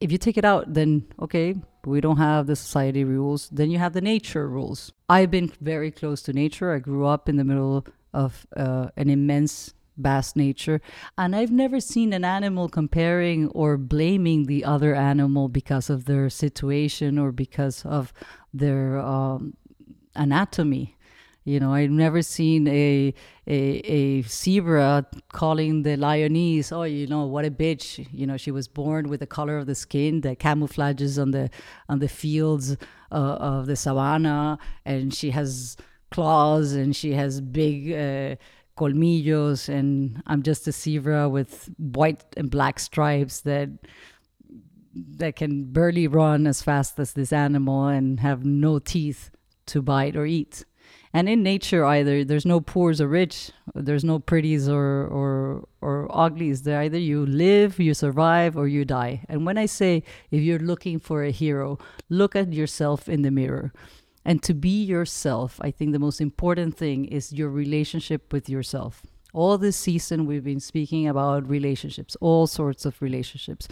If 0.00 0.12
you 0.12 0.18
take 0.18 0.36
it 0.36 0.44
out, 0.44 0.74
then 0.74 1.06
okay, 1.20 1.54
we 1.84 2.00
don't 2.00 2.18
have 2.18 2.46
the 2.46 2.56
society 2.56 3.04
rules. 3.04 3.48
Then 3.48 3.70
you 3.70 3.78
have 3.78 3.92
the 3.92 4.00
nature 4.00 4.48
rules. 4.48 4.92
I've 5.08 5.30
been 5.30 5.52
very 5.60 5.90
close 5.90 6.22
to 6.22 6.32
nature. 6.32 6.72
I 6.72 6.78
grew 6.78 7.06
up 7.06 7.28
in 7.28 7.36
the 7.36 7.44
middle 7.44 7.86
of 8.12 8.46
uh, 8.56 8.88
an 8.96 9.08
immense, 9.08 9.72
vast 9.96 10.36
nature, 10.36 10.80
and 11.16 11.34
I've 11.34 11.50
never 11.50 11.80
seen 11.80 12.12
an 12.12 12.24
animal 12.24 12.68
comparing 12.68 13.48
or 13.48 13.78
blaming 13.78 14.44
the 14.44 14.64
other 14.64 14.94
animal 14.94 15.48
because 15.48 15.88
of 15.88 16.04
their 16.04 16.28
situation 16.28 17.18
or 17.18 17.32
because 17.32 17.84
of 17.86 18.12
their 18.52 18.98
um, 18.98 19.54
anatomy 20.14 20.95
you 21.46 21.60
know, 21.60 21.72
I've 21.72 21.90
never 21.90 22.22
seen 22.22 22.66
a, 22.66 23.14
a 23.46 23.56
a 23.56 24.22
zebra 24.22 25.06
calling 25.32 25.84
the 25.84 25.96
lioness, 25.96 26.72
"Oh, 26.72 26.82
you 26.82 27.06
know, 27.06 27.24
what 27.24 27.44
a 27.44 27.52
bitch!" 27.52 28.04
You 28.12 28.26
know, 28.26 28.36
she 28.36 28.50
was 28.50 28.66
born 28.66 29.08
with 29.08 29.20
the 29.20 29.28
color 29.28 29.56
of 29.56 29.66
the 29.66 29.76
skin 29.76 30.22
that 30.22 30.40
camouflages 30.40 31.22
on 31.22 31.30
the 31.30 31.48
on 31.88 32.00
the 32.00 32.08
fields 32.08 32.76
uh, 33.12 33.14
of 33.14 33.66
the 33.66 33.76
savannah, 33.76 34.58
and 34.84 35.14
she 35.14 35.30
has 35.30 35.76
claws 36.10 36.72
and 36.72 36.96
she 36.96 37.12
has 37.12 37.40
big 37.40 37.92
uh, 37.92 38.34
colmillos, 38.76 39.68
and 39.68 40.24
I'm 40.26 40.42
just 40.42 40.66
a 40.66 40.72
zebra 40.72 41.28
with 41.28 41.70
white 41.78 42.24
and 42.36 42.50
black 42.50 42.80
stripes 42.80 43.42
that 43.42 43.68
that 45.18 45.36
can 45.36 45.62
barely 45.72 46.08
run 46.08 46.48
as 46.48 46.60
fast 46.60 46.98
as 46.98 47.12
this 47.12 47.32
animal 47.32 47.86
and 47.86 48.18
have 48.18 48.44
no 48.44 48.80
teeth 48.80 49.30
to 49.66 49.80
bite 49.80 50.16
or 50.16 50.26
eat. 50.26 50.64
And 51.16 51.30
in 51.30 51.42
nature, 51.42 51.82
either 51.82 52.24
there's 52.24 52.44
no 52.44 52.60
poors 52.60 53.00
or 53.00 53.08
rich, 53.08 53.50
there's 53.74 54.04
no 54.04 54.18
pretties 54.18 54.68
or 54.68 55.06
or 55.06 55.66
or 55.80 56.14
uglies. 56.14 56.60
There 56.60 56.82
either 56.82 56.98
you 56.98 57.24
live, 57.24 57.80
you 57.80 57.94
survive, 57.94 58.54
or 58.54 58.68
you 58.68 58.84
die. 58.84 59.24
And 59.26 59.46
when 59.46 59.56
I 59.56 59.64
say 59.64 60.02
if 60.30 60.42
you're 60.42 60.58
looking 60.58 60.98
for 60.98 61.24
a 61.24 61.30
hero, 61.30 61.78
look 62.10 62.36
at 62.36 62.52
yourself 62.52 63.08
in 63.08 63.22
the 63.22 63.30
mirror. 63.30 63.72
And 64.26 64.42
to 64.42 64.52
be 64.52 64.84
yourself, 64.84 65.58
I 65.62 65.70
think 65.70 65.92
the 65.92 65.98
most 65.98 66.20
important 66.20 66.76
thing 66.76 67.06
is 67.06 67.32
your 67.32 67.48
relationship 67.48 68.30
with 68.30 68.50
yourself 68.50 69.02
all 69.32 69.58
this 69.58 69.76
season 69.76 70.24
we've 70.24 70.44
been 70.44 70.60
speaking 70.60 71.06
about 71.06 71.46
relationships 71.46 72.16
all 72.20 72.46
sorts 72.46 72.86
of 72.86 73.02
relationships 73.02 73.68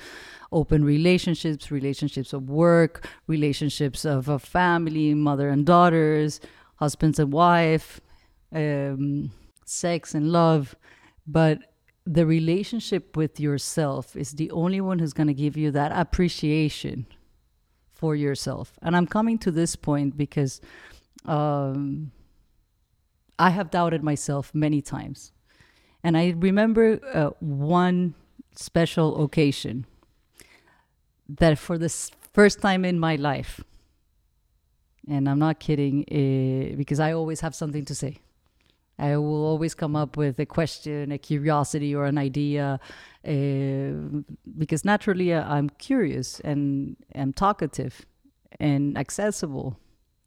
open 0.53 0.85
relationships 0.85 1.71
relationships 1.71 2.35
of 2.35 2.51
work 2.51 3.09
relationships 3.29 4.05
of 4.05 4.29
a 4.29 4.39
family 4.39 5.15
mother 5.15 5.49
and 5.49 5.65
daughters 5.65 6.39
husbands 6.85 7.19
and 7.19 7.33
wife 7.33 7.89
um, 8.55 9.31
sex 9.65 10.15
and 10.15 10.27
love 10.41 10.77
but 11.27 11.57
the 12.07 12.27
relationship 12.27 13.17
with 13.17 13.41
yourself 13.41 14.15
is 14.15 14.33
the 14.33 14.51
only 14.51 14.81
one 14.81 14.99
who's 14.99 15.15
going 15.15 15.27
to 15.27 15.41
give 15.45 15.57
you 15.57 15.71
that 15.71 15.91
appreciation 15.93 17.07
for 17.93 18.15
yourself. 18.15 18.67
And 18.83 18.97
i'm 18.97 19.07
coming 19.07 19.39
to 19.39 19.51
this 19.51 19.77
point 19.77 20.17
because 20.25 20.61
um, 21.25 22.13
i 23.39 23.51
have 23.51 23.71
doubted 23.71 24.03
myself 24.03 24.55
many 24.55 24.81
times. 24.83 25.33
And 26.07 26.19
I 26.19 26.35
remember 26.37 27.01
uh, 27.15 27.31
one 27.41 28.15
special 28.55 29.25
occasion 29.25 29.87
that 31.41 31.59
for 31.59 31.79
the 31.79 31.89
first 32.39 32.61
time 32.61 32.85
in 32.85 32.99
my 33.01 33.17
life, 33.17 33.65
and 35.09 35.29
I'm 35.29 35.39
not 35.39 35.61
kidding, 35.61 36.05
uh, 36.11 36.77
because 36.77 37.01
I 37.01 37.13
always 37.13 37.41
have 37.41 37.55
something 37.55 37.85
to 37.87 37.95
say. 37.95 38.19
I 38.99 39.17
will 39.17 39.45
always 39.45 39.75
come 39.75 39.97
up 39.97 40.17
with 40.17 40.39
a 40.39 40.47
question, 40.47 41.11
a 41.11 41.19
curiosity, 41.19 41.95
or 41.95 42.07
an 42.07 42.17
idea, 42.17 42.79
uh, 43.27 44.21
because 44.57 44.85
naturally 44.85 45.33
uh, 45.33 45.49
I'm 45.53 45.69
curious 45.71 46.41
and 46.41 46.97
am 47.15 47.33
talkative 47.33 48.07
and 48.61 48.97
accessible 48.97 49.77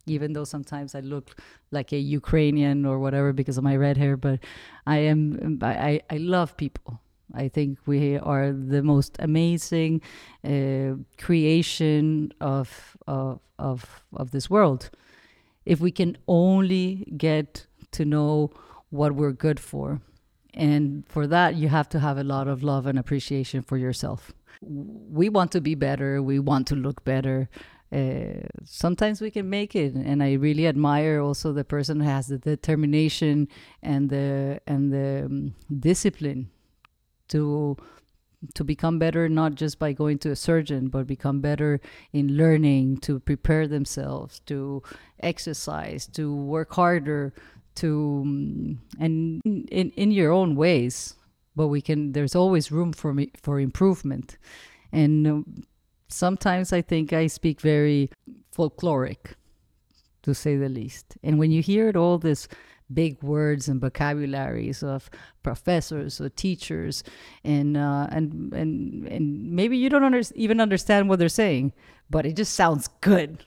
even 0.08 0.34
though 0.34 0.44
sometimes 0.44 0.96
I 0.96 1.02
look 1.02 1.40
like 1.72 1.92
a 1.92 1.98
Ukrainian 1.98 2.86
or 2.86 3.00
whatever 3.00 3.34
because 3.34 3.58
of 3.58 3.64
my 3.64 3.76
red 3.76 3.98
hair. 3.98 4.18
But 4.18 4.40
I 4.86 4.98
am 5.00 5.60
I 5.62 6.02
I 6.10 6.18
love 6.18 6.58
people. 6.58 7.02
I 7.34 7.48
think 7.48 7.80
we 7.86 8.18
are 8.18 8.52
the 8.52 8.82
most 8.82 9.18
amazing 9.20 10.02
uh, 10.44 10.96
creation 11.18 12.34
of, 12.40 12.98
of 13.08 13.40
of 13.60 14.04
of 14.14 14.32
this 14.32 14.50
world. 14.50 14.90
If 15.66 15.80
we 15.80 15.92
can 15.92 16.18
only 16.28 17.12
get 17.18 17.68
to 17.92 18.06
know 18.06 18.52
what 18.90 19.16
we're 19.16 19.34
good 19.34 19.60
for, 19.60 20.02
and 20.54 21.04
for 21.08 21.28
that 21.28 21.56
you 21.56 21.68
have 21.70 21.90
to 21.90 22.00
have 22.00 22.18
a 22.18 22.24
lot 22.24 22.48
of 22.48 22.64
love 22.64 22.86
and 22.86 22.98
appreciation 22.98 23.62
for 23.62 23.78
yourself. 23.78 24.32
We 24.62 25.30
want 25.30 25.52
to 25.52 25.62
be 25.62 25.76
better. 25.76 26.22
We 26.22 26.40
want 26.40 26.68
to 26.68 26.76
look 26.76 27.04
better 27.04 27.50
uh, 27.92 28.42
sometimes 28.66 29.22
we 29.22 29.32
can 29.32 29.50
make 29.50 29.76
it 29.76 29.94
and 29.94 30.22
i 30.22 30.34
really 30.34 30.68
admire 30.68 31.22
also 31.22 31.54
the 31.54 31.64
person 31.64 32.02
who 32.02 32.06
has 32.06 32.28
the 32.28 32.38
determination 32.38 33.48
and 33.82 34.10
the 34.10 34.60
and 34.68 34.92
the 34.92 35.24
um, 35.26 35.56
discipline 35.80 36.50
to 37.30 37.78
to 38.54 38.64
become 38.64 39.00
better 39.00 39.28
not 39.28 39.56
just 39.56 39.80
by 39.80 39.92
going 39.92 40.18
to 40.18 40.32
a 40.32 40.36
surgeon 40.36 40.88
but 40.90 41.08
become 41.08 41.42
better 41.42 41.80
in 42.14 42.38
learning 42.38 42.98
to 42.98 43.20
prepare 43.20 43.68
themselves 43.68 44.40
to 44.46 44.82
exercise 45.22 46.06
to 46.08 46.36
work 46.36 46.74
harder 46.74 47.34
to 47.76 48.22
um, 48.24 48.80
and 49.00 49.42
in 49.46 49.90
in 49.92 50.12
your 50.12 50.32
own 50.32 50.56
ways 50.56 51.16
but 51.56 51.68
we 51.68 51.82
can 51.82 52.12
there's 52.12 52.36
always 52.36 52.72
room 52.72 52.94
for 52.94 53.14
me 53.14 53.32
for 53.42 53.60
improvement 53.60 54.38
and 54.92 55.28
um, 55.28 55.64
sometimes 56.08 56.74
I 56.74 56.82
think 56.82 57.14
I 57.14 57.28
speak 57.28 57.62
very 57.62 58.10
folkloric, 58.56 59.36
to 60.24 60.34
say 60.34 60.56
the 60.56 60.70
least. 60.70 61.18
And 61.24 61.40
when 61.40 61.52
you 61.52 61.62
hear 61.62 61.90
it 61.90 61.96
all 61.96 62.18
these 62.18 62.48
big 62.94 63.22
words 63.22 63.68
and 63.68 63.82
vocabularies 63.82 64.84
of 64.84 65.10
professors 65.44 66.22
or 66.22 66.30
teachers, 66.30 67.04
and 67.44 67.78
uh, 67.78 68.08
and 68.12 68.54
and 68.54 69.08
and 69.08 69.52
maybe 69.52 69.78
you 69.78 69.90
don't 69.90 70.04
under- 70.04 70.22
even 70.36 70.62
understand 70.62 71.10
what 71.10 71.20
they're 71.20 71.30
saying, 71.30 71.74
but 72.10 72.26
it 72.26 72.36
just 72.36 72.54
sounds 72.54 72.90
good. 73.02 73.46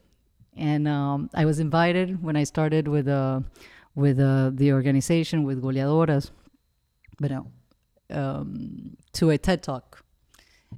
And 0.57 0.87
um, 0.89 1.31
I 1.35 1.45
was 1.45 1.61
invited 1.61 2.23
when 2.23 2.37
I 2.37 2.45
started 2.45 2.89
with 2.89 3.09
uh, 3.09 3.41
with 3.95 4.19
uh, 4.19 4.51
the 4.53 4.73
organization 4.73 5.45
with 5.45 5.63
Goleadoras, 5.63 6.31
but 7.19 7.31
no, 7.31 7.47
um, 8.11 8.97
to 9.15 9.31
a 9.31 9.39
TED 9.39 9.63
talk, 9.63 10.05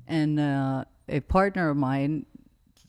and 0.06 0.38
uh, 0.38 0.84
a 1.08 1.20
partner 1.20 1.70
of 1.70 1.76
mine 1.76 2.26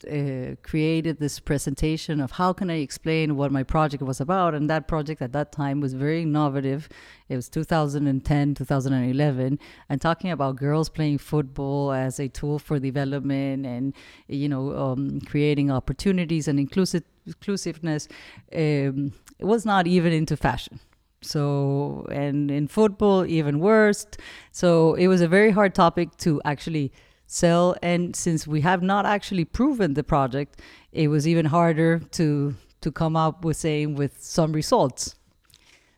uh, 0.06 0.56
created 0.62 1.20
this 1.20 1.40
presentation 1.40 2.20
of 2.20 2.32
how 2.32 2.54
can 2.54 2.70
I 2.70 2.80
explain 2.80 3.36
what 3.36 3.52
my 3.52 3.64
project 3.64 4.04
was 4.04 4.20
about. 4.22 4.54
And 4.54 4.70
that 4.70 4.88
project 4.88 5.22
at 5.22 5.34
that 5.34 5.52
time 5.52 5.80
was 5.80 5.94
very 5.94 6.24
innovative. 6.24 6.90
It 7.30 7.36
was 7.36 7.50
2010, 7.50 8.56
2011, 8.56 9.60
and 9.90 10.02
talking 10.02 10.32
about 10.32 10.56
girls 10.56 10.90
playing 10.90 11.18
football 11.18 11.92
as 11.92 12.20
a 12.20 12.28
tool 12.28 12.60
for 12.60 12.80
development 12.80 13.66
and, 13.66 13.94
you 14.28 14.50
know, 14.50 14.76
um, 14.76 15.22
creating 15.22 15.72
opportunities 15.72 16.48
and 16.48 16.60
inclusive, 16.60 17.04
inclusiveness. 17.26 18.08
Um, 18.54 19.14
it 19.40 19.46
was 19.46 19.66
not 19.66 19.88
even 19.88 20.14
into 20.14 20.38
fashion. 20.38 20.80
So, 21.22 22.06
and 22.12 22.52
in 22.52 22.68
football, 22.68 23.26
even 23.26 23.60
worse. 23.60 24.06
So 24.52 24.96
it 24.96 25.08
was 25.08 25.22
a 25.22 25.28
very 25.28 25.52
hard 25.52 25.74
topic 25.74 26.16
to 26.18 26.42
actually 26.46 26.92
sell. 27.34 27.76
And 27.82 28.16
since 28.16 28.46
we 28.48 28.62
have 28.62 28.82
not 28.84 29.06
actually 29.06 29.46
proven 29.46 29.96
the 29.96 30.04
project, 30.04 30.62
it 30.92 31.08
was 31.08 31.28
even 31.28 31.46
harder 31.46 32.00
to 32.12 32.56
to 32.82 32.92
come 32.92 33.16
up 33.16 33.46
with 33.46 33.58
saying 33.58 33.96
with 33.96 34.22
some 34.22 34.52
results. 34.54 35.16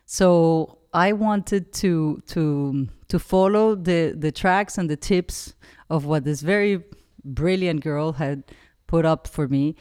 So 0.05 0.77
I 0.93 1.11
wanted 1.13 1.73
to 1.73 2.21
to 2.27 2.87
to 3.09 3.19
follow 3.19 3.75
the 3.75 4.15
the 4.17 4.31
tracks 4.31 4.77
and 4.77 4.89
the 4.89 4.95
tips 4.95 5.55
of 5.89 6.05
what 6.05 6.23
this 6.23 6.41
very 6.41 6.83
brilliant 7.23 7.81
girl 7.81 8.13
had 8.13 8.43
put 8.87 9.05
up 9.05 9.27
for 9.27 9.47
me. 9.47 9.75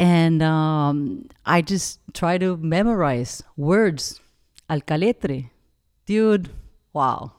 And 0.00 0.42
um, 0.42 1.28
I 1.44 1.60
just 1.62 2.00
try 2.14 2.38
to 2.38 2.56
memorize 2.56 3.42
words. 3.56 4.20
Alcaletre. 4.70 5.50
Dude, 6.06 6.50
wow 6.92 7.37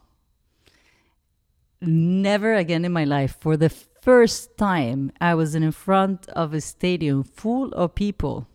never 1.81 2.53
again 2.55 2.85
in 2.85 2.91
my 2.91 3.03
life, 3.03 3.37
for 3.39 3.57
the 3.57 3.69
first 3.69 4.57
time, 4.57 5.11
I 5.19 5.35
was 5.35 5.55
in 5.55 5.71
front 5.71 6.27
of 6.29 6.53
a 6.53 6.61
stadium 6.61 7.23
full 7.23 7.71
of 7.73 7.95
people. 7.95 8.47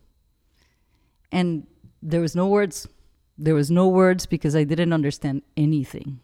And 1.31 1.66
there 2.02 2.21
was 2.21 2.35
no 2.35 2.47
words. 2.47 2.88
There 3.37 3.54
was 3.54 3.71
no 3.71 3.88
words 3.88 4.26
because 4.26 4.54
I 4.54 4.64
didn't 4.64 4.93
understand 4.93 5.43
anything. 5.57 6.21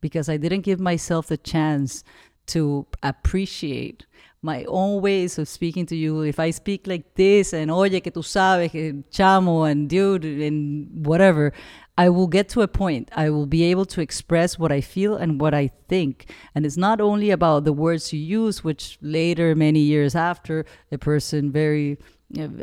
Because 0.00 0.28
I 0.28 0.36
didn't 0.36 0.62
give 0.62 0.80
myself 0.80 1.26
the 1.26 1.36
chance 1.36 2.04
to 2.46 2.86
appreciate 3.02 4.06
my 4.40 4.64
own 4.68 5.02
ways 5.02 5.38
of 5.38 5.48
speaking 5.48 5.84
to 5.86 5.96
you. 5.96 6.22
If 6.22 6.38
I 6.38 6.50
speak 6.50 6.86
like 6.86 7.14
this 7.14 7.52
and 7.52 7.70
oye 7.70 8.00
que 8.00 8.12
tú 8.12 8.22
sabes 8.22 8.70
que 8.70 9.04
chamo 9.10 9.70
and 9.70 9.88
dude 9.88 10.24
and 10.24 11.06
whatever, 11.06 11.52
I 11.98 12.10
will 12.10 12.28
get 12.28 12.48
to 12.50 12.62
a 12.62 12.68
point. 12.68 13.10
I 13.16 13.28
will 13.30 13.46
be 13.46 13.64
able 13.64 13.84
to 13.86 14.00
express 14.00 14.56
what 14.56 14.70
I 14.70 14.80
feel 14.80 15.16
and 15.16 15.40
what 15.40 15.52
I 15.52 15.66
think. 15.88 16.32
And 16.54 16.64
it's 16.64 16.76
not 16.76 17.00
only 17.00 17.30
about 17.30 17.64
the 17.64 17.72
words 17.72 18.12
you 18.12 18.20
use, 18.20 18.62
which 18.62 18.98
later, 19.02 19.56
many 19.56 19.80
years 19.80 20.14
after, 20.14 20.64
a 20.92 20.96
person 20.96 21.50
very 21.50 21.98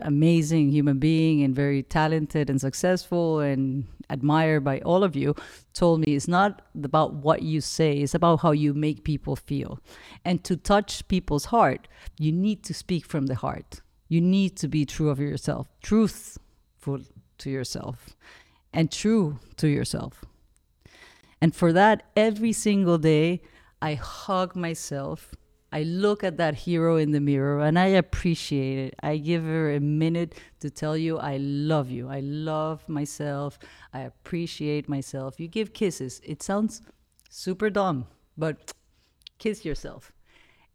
amazing 0.04 0.70
human 0.70 1.00
being 1.00 1.44
and 1.44 1.54
very 1.54 1.84
talented 1.84 2.50
and 2.50 2.62
successful 2.62 3.40
and 3.40 3.86
admired 4.10 4.64
by 4.64 4.80
all 4.82 5.04
of 5.04 5.16
you 5.16 5.36
told 5.74 6.00
me 6.00 6.16
it's 6.16 6.28
not 6.28 6.62
about 6.84 7.16
what 7.16 7.42
you 7.42 7.60
say, 7.60 7.98
it's 7.98 8.14
about 8.14 8.42
how 8.42 8.52
you 8.52 8.74
make 8.74 9.04
people 9.04 9.36
feel. 9.36 9.80
And 10.24 10.44
to 10.46 10.56
touch 10.56 11.06
people's 11.10 11.46
heart, 11.46 11.90
you 12.18 12.32
need 12.32 12.64
to 12.66 12.74
speak 12.74 13.06
from 13.06 13.26
the 13.26 13.36
heart. 13.36 13.82
You 14.08 14.22
need 14.22 14.56
to 14.58 14.70
be 14.70 14.86
true 14.86 15.10
of 15.10 15.20
yourself, 15.20 15.68
truthful 15.82 17.00
to 17.40 17.50
yourself 17.50 18.16
and 18.76 18.92
true 18.92 19.40
to 19.58 19.68
yourself. 19.68 20.24
And 21.42 21.56
for 21.56 21.74
that, 21.74 22.04
every 22.16 22.54
single 22.54 23.00
day, 23.00 23.42
I 23.82 23.96
hug 23.96 24.56
myself. 24.56 25.34
I 25.72 25.84
look 25.84 26.24
at 26.24 26.38
that 26.38 26.56
hero 26.56 26.98
in 26.98 27.12
the 27.12 27.20
mirror 27.20 27.60
and 27.62 27.78
I 27.80 27.88
appreciate 27.88 28.80
it. 28.88 28.96
I 29.04 29.18
give 29.18 29.44
her 29.44 29.74
a 29.74 29.80
minute 29.82 30.36
to 30.62 30.70
tell 30.70 30.96
you 30.98 31.18
I 31.18 31.38
love 31.38 31.92
you. 31.92 32.10
I 32.10 32.22
love 32.22 32.88
myself. 32.88 33.60
I 33.94 34.02
appreciate 34.02 34.88
myself. 34.90 35.40
You 35.40 35.48
give 35.50 35.74
kisses. 35.74 36.22
It 36.24 36.44
sounds 36.44 36.82
super 37.30 37.70
dumb, 37.70 38.08
but 38.38 38.74
kiss 39.40 39.66
yourself. 39.66 40.14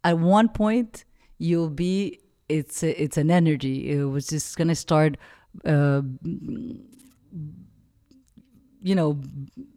at 0.04 0.19
one 0.19 0.49
point 0.49 1.04
you'll 1.38 1.71
be 1.71 2.21
it's 2.49 2.83
a, 2.83 3.02
it's 3.02 3.16
an 3.16 3.30
energy 3.30 3.90
it 3.90 4.04
was 4.04 4.26
just 4.26 4.57
gonna 4.57 4.75
start 4.75 5.16
uh, 5.64 6.02
you 8.82 8.94
know 8.94 9.18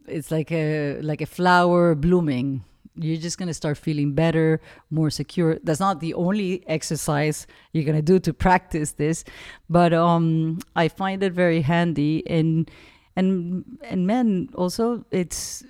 it's 0.06 0.30
like 0.30 0.50
a 0.52 1.00
like 1.02 1.20
a 1.20 1.26
flower 1.26 1.94
blooming. 1.94 2.64
You're 2.96 3.16
just 3.16 3.38
to 3.48 3.54
start 3.54 3.76
feeling 3.76 4.12
better 4.12 4.60
more 4.90 5.10
secure. 5.10 5.58
That's 5.64 5.80
not 5.80 5.98
the 5.98 6.14
only 6.14 6.62
exercise 6.68 7.46
you're 7.72 7.84
to 7.96 8.02
do 8.02 8.20
to 8.20 8.32
practice 8.32 8.92
this 8.92 9.24
but 9.68 9.92
um 9.92 10.60
i 10.76 10.88
find 10.88 11.22
it 11.22 11.32
very 11.32 11.62
handy. 11.62 12.22
And 12.28 12.70
and 13.16 13.64
and 13.82 14.06
men 14.06 14.48
also 14.54 15.04
it's 15.10 15.64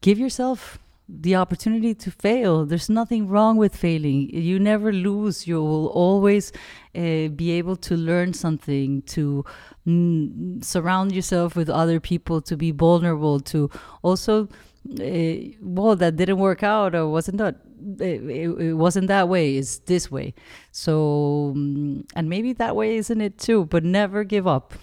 give 0.00 0.18
yourself 0.18 0.78
the 1.18 1.36
opportunity 1.36 1.94
to 1.94 2.10
fail. 2.10 2.64
There's 2.64 2.88
nothing 2.88 3.28
wrong 3.28 3.56
with 3.56 3.74
failing. 3.74 4.30
You 4.30 4.58
never 4.58 4.92
lose. 4.92 5.46
You 5.46 5.62
will 5.62 5.88
always 5.88 6.52
uh, 6.94 7.28
be 7.28 7.52
able 7.52 7.76
to 7.76 7.96
learn 7.96 8.32
something, 8.32 9.02
to 9.02 9.44
mm, 9.86 10.64
surround 10.64 11.12
yourself 11.12 11.56
with 11.56 11.68
other 11.68 12.00
people, 12.00 12.40
to 12.42 12.56
be 12.56 12.70
vulnerable, 12.70 13.40
to 13.40 13.70
also, 14.02 14.48
uh, 15.00 15.50
well, 15.60 15.96
that 15.96 16.16
didn't 16.16 16.38
work 16.38 16.62
out 16.62 16.94
or 16.94 17.08
wasn't 17.08 17.38
that. 17.38 17.56
It, 17.98 18.22
it, 18.28 18.60
it, 18.60 18.74
wasn't 18.74 19.08
that 19.08 19.28
way. 19.28 19.56
It's 19.56 19.78
this 19.78 20.10
way. 20.10 20.34
So, 20.70 21.52
um, 21.54 22.04
and 22.14 22.28
maybe 22.28 22.52
that 22.54 22.76
way 22.76 22.96
isn't 22.96 23.20
it 23.20 23.38
too. 23.38 23.64
But 23.64 23.84
never 23.84 24.22
give 24.22 24.46
up. 24.46 24.74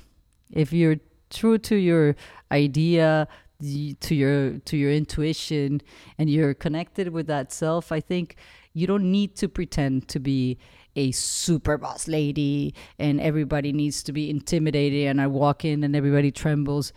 If 0.52 0.74
you're 0.74 0.98
true 1.30 1.60
to 1.60 1.76
your 1.76 2.16
idea, 2.52 3.28
to 3.60 4.14
your 4.16 4.60
to 4.60 4.78
your 4.78 4.92
intuition 4.92 5.82
and 6.18 6.30
you're 6.30 6.54
connected 6.54 7.10
with 7.10 7.28
that 7.28 7.52
self 7.52 7.92
i 7.92 8.00
think 8.00 8.36
you 8.74 8.86
don't 8.86 9.12
need 9.12 9.36
to 9.36 9.50
pretend 9.50 10.08
to 10.08 10.20
be 10.20 10.58
a 10.96 11.12
super 11.12 11.78
boss 11.78 12.08
lady 12.08 12.74
and 13.00 13.20
everybody 13.22 13.72
needs 13.72 14.04
to 14.04 14.12
be 14.12 14.30
intimidated 14.30 15.08
and 15.08 15.22
i 15.22 15.28
walk 15.28 15.66
in 15.66 15.84
and 15.84 15.96
everybody 15.96 16.32
trembles. 16.32 16.94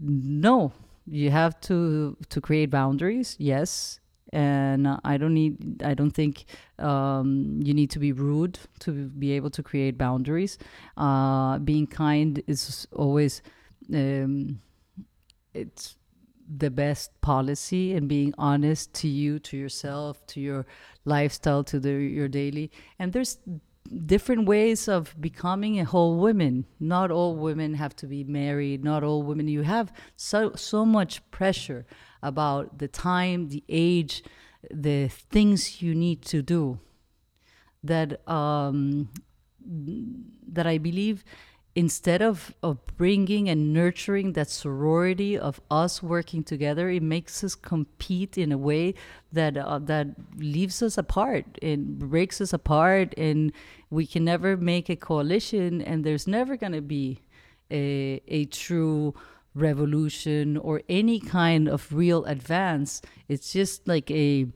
No 0.00 0.72
you 1.06 1.30
have 1.30 1.58
to 1.62 2.16
to 2.28 2.40
create 2.40 2.70
boundaries 2.70 3.36
yes. 3.38 4.00
And 4.32 4.88
i 5.04 5.16
don't 5.16 5.34
need 5.34 5.82
i 5.84 5.94
don't 5.94 6.10
think 6.10 6.44
um, 6.78 7.60
you 7.62 7.72
need 7.72 7.90
to 7.90 8.00
be 8.00 8.12
rude 8.12 8.58
to 8.80 8.90
be 8.90 9.32
able 9.32 9.50
to 9.50 9.62
create 9.62 9.96
boundaries. 9.96 10.58
Uh, 10.96 11.58
being 11.58 11.86
kind 11.86 12.42
is 12.46 12.86
always 12.92 13.40
um, 13.94 14.60
it's 15.56 15.96
the 16.48 16.70
best 16.70 17.20
policy 17.20 17.94
and 17.94 18.08
being 18.08 18.32
honest 18.38 18.92
to 18.94 19.08
you 19.08 19.38
to 19.40 19.56
yourself 19.56 20.24
to 20.28 20.40
your 20.40 20.66
lifestyle 21.04 21.64
to 21.64 21.80
the, 21.80 21.90
your 21.90 22.28
daily. 22.28 22.70
And 22.98 23.12
there's 23.12 23.38
different 24.06 24.46
ways 24.46 24.88
of 24.88 25.14
becoming 25.20 25.80
a 25.80 25.84
whole 25.84 26.16
woman. 26.16 26.66
Not 26.78 27.10
all 27.10 27.36
women 27.36 27.74
have 27.74 27.96
to 27.96 28.06
be 28.06 28.24
married. 28.24 28.84
Not 28.84 29.02
all 29.02 29.22
women 29.22 29.48
you 29.48 29.62
have 29.62 29.92
so 30.16 30.52
so 30.54 30.84
much 30.84 31.28
pressure 31.30 31.86
about 32.22 32.78
the 32.78 32.88
time 32.88 33.48
the 33.48 33.64
age 33.68 34.22
the 34.70 35.08
things 35.08 35.80
you 35.82 35.94
need 35.94 36.22
to 36.22 36.42
do 36.42 36.78
that 37.84 38.28
um 38.28 39.08
that 40.48 40.66
i 40.66 40.78
believe 40.78 41.24
instead 41.76 42.22
of, 42.22 42.54
of 42.62 42.78
bringing 42.96 43.50
and 43.50 43.72
nurturing 43.72 44.32
that 44.32 44.48
sorority 44.48 45.38
of 45.38 45.60
us 45.70 46.02
working 46.02 46.42
together, 46.42 46.88
it 46.88 47.02
makes 47.02 47.44
us 47.44 47.54
compete 47.54 48.38
in 48.38 48.50
a 48.50 48.58
way 48.58 48.94
that 49.30 49.58
uh, 49.58 49.78
that 49.80 50.08
leaves 50.36 50.82
us 50.82 50.96
apart 50.96 51.44
and 51.60 51.98
breaks 51.98 52.40
us 52.40 52.54
apart, 52.54 53.14
and 53.18 53.52
we 53.90 54.06
can 54.06 54.24
never 54.24 54.56
make 54.56 54.88
a 54.88 54.96
coalition, 54.96 55.82
and 55.82 56.02
there's 56.02 56.26
never 56.26 56.56
going 56.56 56.72
to 56.72 56.80
be 56.80 57.20
a, 57.70 58.22
a 58.26 58.46
true 58.46 59.14
revolution 59.54 60.56
or 60.56 60.82
any 60.88 61.20
kind 61.20 61.68
of 61.68 61.92
real 61.92 62.24
advance. 62.24 63.02
It's 63.28 63.52
just 63.52 63.86
like 63.86 64.10
a 64.10 64.46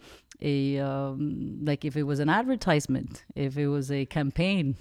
a 0.42 0.78
um, 0.78 1.58
like 1.62 1.84
if 1.84 1.98
it 1.98 2.04
was 2.04 2.18
an 2.18 2.30
advertisement, 2.30 3.24
if 3.34 3.58
it 3.58 3.68
was 3.68 3.92
a 3.92 4.06
campaign 4.06 4.76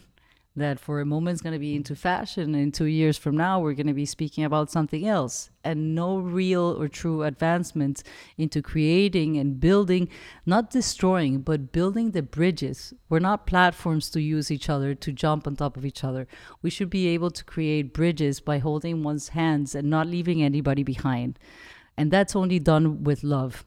that 0.56 0.80
for 0.80 1.00
a 1.00 1.06
moment 1.06 1.36
is 1.36 1.42
going 1.42 1.54
to 1.54 1.60
be 1.60 1.76
into 1.76 1.96
fashion 1.96 2.54
and 2.56 2.74
two 2.74 2.86
years 2.86 3.18
from 3.18 3.38
now 3.38 3.60
we're 3.60 3.74
going 3.74 3.88
to 3.88 3.94
be 3.94 4.06
speaking 4.06 4.44
about 4.44 4.72
something 4.72 5.08
else. 5.08 5.50
And 5.64 5.94
no 5.94 6.18
real 6.18 6.76
or 6.80 6.88
true 6.88 7.24
advancement 7.24 8.04
into 8.38 8.62
creating 8.62 9.38
and 9.38 9.60
building 9.60 10.10
not 10.46 10.70
destroying 10.70 11.42
but 11.42 11.72
building 11.72 12.12
the 12.12 12.22
bridges. 12.22 12.94
We're 13.10 13.20
not 13.20 13.48
platforms 13.48 14.10
to 14.12 14.22
use 14.22 14.52
each 14.52 14.70
other 14.70 14.96
to 14.96 15.12
jump 15.12 15.48
on 15.48 15.56
top 15.56 15.78
of 15.78 15.86
each 15.86 16.04
other. 16.04 16.28
We 16.62 16.70
should 16.70 16.90
be 16.90 17.08
able 17.08 17.32
to 17.32 17.44
create 17.44 17.94
bridges 17.94 18.40
by 18.40 18.58
holding 18.58 19.04
one's 19.04 19.30
hands 19.30 19.76
and 19.76 19.90
not 19.90 20.08
leaving 20.08 20.42
anybody 20.42 20.84
behind. 20.84 21.40
And 21.96 22.12
that's 22.12 22.36
only 22.36 22.60
done 22.60 23.04
with 23.04 23.24
love. 23.24 23.66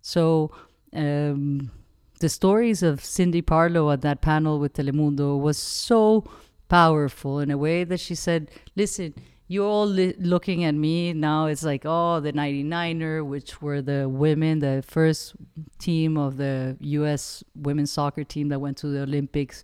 So 0.00 0.50
um, 0.92 1.70
the 2.18 2.28
stories 2.28 2.82
of 2.82 3.04
Cindy 3.04 3.42
Parlow 3.42 3.92
at 3.92 4.02
that 4.02 4.20
panel 4.20 4.58
with 4.58 4.74
Telemundo 4.74 5.38
was 5.38 5.58
so 5.58 6.24
powerful 6.68 7.40
in 7.40 7.50
a 7.50 7.58
way 7.58 7.84
that 7.84 8.00
she 8.00 8.14
said, 8.14 8.50
listen, 8.76 9.14
you're 9.48 9.66
all 9.66 9.86
li- 9.86 10.14
looking 10.18 10.64
at 10.64 10.74
me 10.74 11.14
now. 11.14 11.46
It's 11.46 11.62
like, 11.62 11.82
oh, 11.84 12.20
the 12.20 12.32
99er, 12.32 13.24
which 13.24 13.62
were 13.62 13.80
the 13.80 14.08
women, 14.08 14.58
the 14.58 14.84
first 14.86 15.34
team 15.78 16.18
of 16.18 16.36
the 16.36 16.76
U.S. 16.80 17.42
women's 17.54 17.90
soccer 17.90 18.24
team 18.24 18.48
that 18.48 18.60
went 18.60 18.76
to 18.78 18.88
the 18.88 19.02
Olympics. 19.02 19.62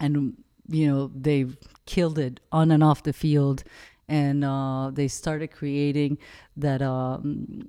And, 0.00 0.36
you 0.68 0.88
know, 0.88 1.10
they 1.14 1.46
killed 1.86 2.18
it 2.18 2.40
on 2.50 2.72
and 2.72 2.82
off 2.82 3.04
the 3.04 3.12
field. 3.12 3.62
And 4.08 4.44
uh, 4.44 4.90
they 4.92 5.06
started 5.06 5.48
creating 5.48 6.18
that 6.56 6.82
um, 6.82 7.68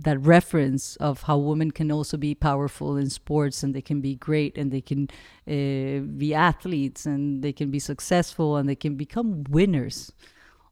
that 0.00 0.18
reference 0.20 0.96
of 0.96 1.22
how 1.22 1.38
women 1.38 1.70
can 1.70 1.90
also 1.90 2.16
be 2.16 2.34
powerful 2.34 2.96
in 2.96 3.08
sports 3.08 3.62
and 3.62 3.74
they 3.74 3.80
can 3.80 4.00
be 4.00 4.14
great 4.14 4.58
and 4.58 4.70
they 4.70 4.80
can 4.80 5.08
uh, 5.48 6.04
be 6.16 6.34
athletes 6.34 7.06
and 7.06 7.42
they 7.42 7.52
can 7.52 7.70
be 7.70 7.78
successful 7.78 8.56
and 8.56 8.68
they 8.68 8.74
can 8.74 8.96
become 8.96 9.44
winners. 9.48 10.12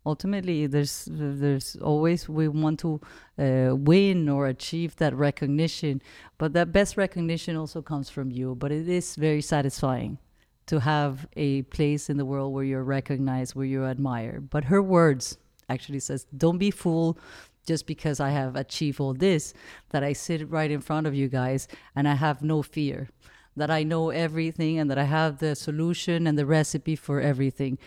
Ultimately 0.07 0.67
there's 0.67 1.09
there's 1.11 1.77
always 1.77 2.29
we 2.29 2.47
want 2.49 2.79
to 2.81 3.01
uh, 3.39 3.75
win 3.75 4.29
or 4.29 4.47
achieve 4.47 4.97
that 4.97 5.15
recognition 5.15 6.03
but 6.37 6.53
that 6.53 6.73
best 6.73 6.99
recognition 6.99 7.57
also 7.57 7.81
comes 7.81 8.11
from 8.11 8.31
you. 8.31 8.55
But 8.55 8.71
it 8.71 8.89
is 8.89 9.17
very 9.17 9.41
satisfying 9.41 10.19
to 10.67 10.81
have 10.81 11.27
a 11.37 11.63
place 11.63 12.11
in 12.11 12.19
the 12.19 12.25
world 12.25 12.53
where 12.53 12.65
you're 12.65 12.85
recognized 12.85 13.55
where 13.55 13.67
you're 13.67 13.89
admired 13.89 14.49
but 14.49 14.65
her 14.65 14.83
words 14.83 15.37
actually 15.69 16.01
says 16.01 16.27
don't 16.37 16.59
be 16.59 16.71
fooled 16.71 17.19
just 17.65 17.87
because 17.87 18.21
I 18.21 18.31
have 18.31 18.57
achieved 18.57 19.01
all 19.01 19.15
this, 19.15 19.55
that 19.91 20.05
I 20.05 20.13
sit 20.13 20.49
right 20.51 20.71
in 20.71 20.81
front 20.81 21.07
of 21.07 21.15
you 21.15 21.29
guys 21.29 21.69
and 21.97 22.09
I 22.09 22.15
have 22.15 22.43
no 22.43 22.63
fear, 22.63 23.09
that 23.57 23.71
I 23.71 23.83
know 23.83 24.11
everything 24.11 24.79
and 24.79 24.91
that 24.91 24.99
I 24.99 25.05
have 25.05 25.39
the 25.39 25.55
solution 25.55 26.27
and 26.27 26.39
the 26.39 26.47
recipe 26.47 26.97
for 26.97 27.21
everything. 27.21 27.79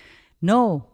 No, 0.42 0.86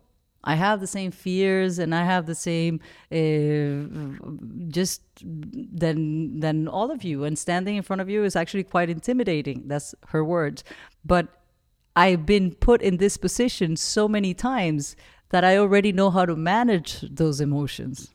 I 0.43 0.55
have 0.55 0.81
the 0.81 0.87
same 0.87 1.11
fears 1.11 1.79
and 1.79 1.95
I 1.95 2.03
have 2.03 2.25
the 2.25 2.35
same 2.35 2.81
uh, 3.11 4.27
just 4.67 5.01
than 5.21 6.39
than 6.39 6.67
all 6.67 6.91
of 6.91 7.03
you. 7.03 7.23
And 7.23 7.39
standing 7.39 7.77
in 7.77 7.83
front 7.83 8.01
of 8.01 8.09
you 8.09 8.23
is 8.23 8.35
actually 8.35 8.63
quite 8.63 8.89
intimidating. 8.89 9.67
That's 9.67 9.95
her 10.07 10.23
words. 10.23 10.63
But 11.05 11.27
I've 11.95 12.25
been 12.25 12.55
put 12.55 12.81
in 12.81 12.97
this 12.97 13.17
position 13.17 13.77
so 13.77 14.07
many 14.07 14.33
times 14.33 14.95
that 15.29 15.43
I 15.43 15.57
already 15.57 15.91
know 15.91 16.09
how 16.09 16.25
to 16.25 16.35
manage 16.35 17.01
those 17.01 17.39
emotions. 17.39 18.12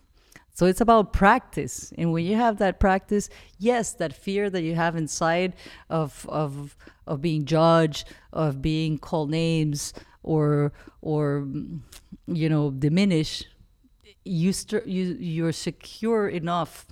So 0.58 0.66
it's 0.66 0.80
about 0.80 1.12
practice. 1.12 1.92
And 1.96 2.12
when 2.12 2.24
you 2.24 2.34
have 2.34 2.58
that 2.58 2.80
practice, 2.80 3.30
yes, 3.60 3.92
that 3.92 4.12
fear 4.12 4.50
that 4.50 4.62
you 4.62 4.74
have 4.74 4.96
inside 4.96 5.54
of 5.88 6.26
of 6.28 6.76
of 7.06 7.20
being 7.20 7.44
judged, 7.44 8.08
of 8.32 8.60
being 8.60 8.98
called 8.98 9.30
names 9.30 9.94
or 10.24 10.72
or 11.00 11.46
you 12.26 12.48
know, 12.48 12.72
diminished, 12.72 13.46
you 14.24 14.52
st- 14.52 14.84
you 14.84 15.16
you're 15.20 15.52
secure 15.52 16.26
enough 16.26 16.88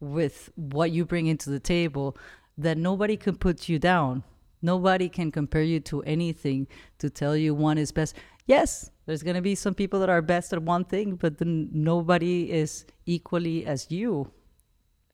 with 0.00 0.50
what 0.54 0.90
you 0.90 1.04
bring 1.04 1.26
into 1.26 1.50
the 1.50 1.60
table 1.60 2.16
that 2.56 2.78
nobody 2.78 3.18
can 3.18 3.36
put 3.36 3.68
you 3.68 3.78
down. 3.78 4.24
Nobody 4.62 5.10
can 5.10 5.30
compare 5.30 5.62
you 5.62 5.80
to 5.80 6.02
anything 6.04 6.66
to 7.00 7.10
tell 7.10 7.36
you 7.36 7.54
one 7.54 7.76
is 7.76 7.92
best. 7.92 8.16
Yes, 8.46 8.90
there's 9.06 9.22
going 9.22 9.36
to 9.36 9.42
be 9.42 9.54
some 9.54 9.74
people 9.74 10.00
that 10.00 10.08
are 10.08 10.22
best 10.22 10.52
at 10.52 10.62
one 10.62 10.84
thing, 10.84 11.14
but 11.14 11.38
then 11.38 11.70
nobody 11.72 12.50
is 12.50 12.84
equally 13.06 13.64
as 13.64 13.90
you 13.90 14.32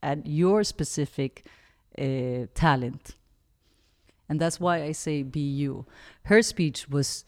at 0.02 0.26
your 0.26 0.64
specific 0.64 1.46
uh, 1.98 2.46
talent. 2.54 3.14
And 4.28 4.40
that's 4.40 4.58
why 4.58 4.82
I 4.82 4.92
say 4.92 5.22
be 5.22 5.40
you. 5.40 5.86
Her 6.24 6.40
speech 6.42 6.88
was 6.88 7.24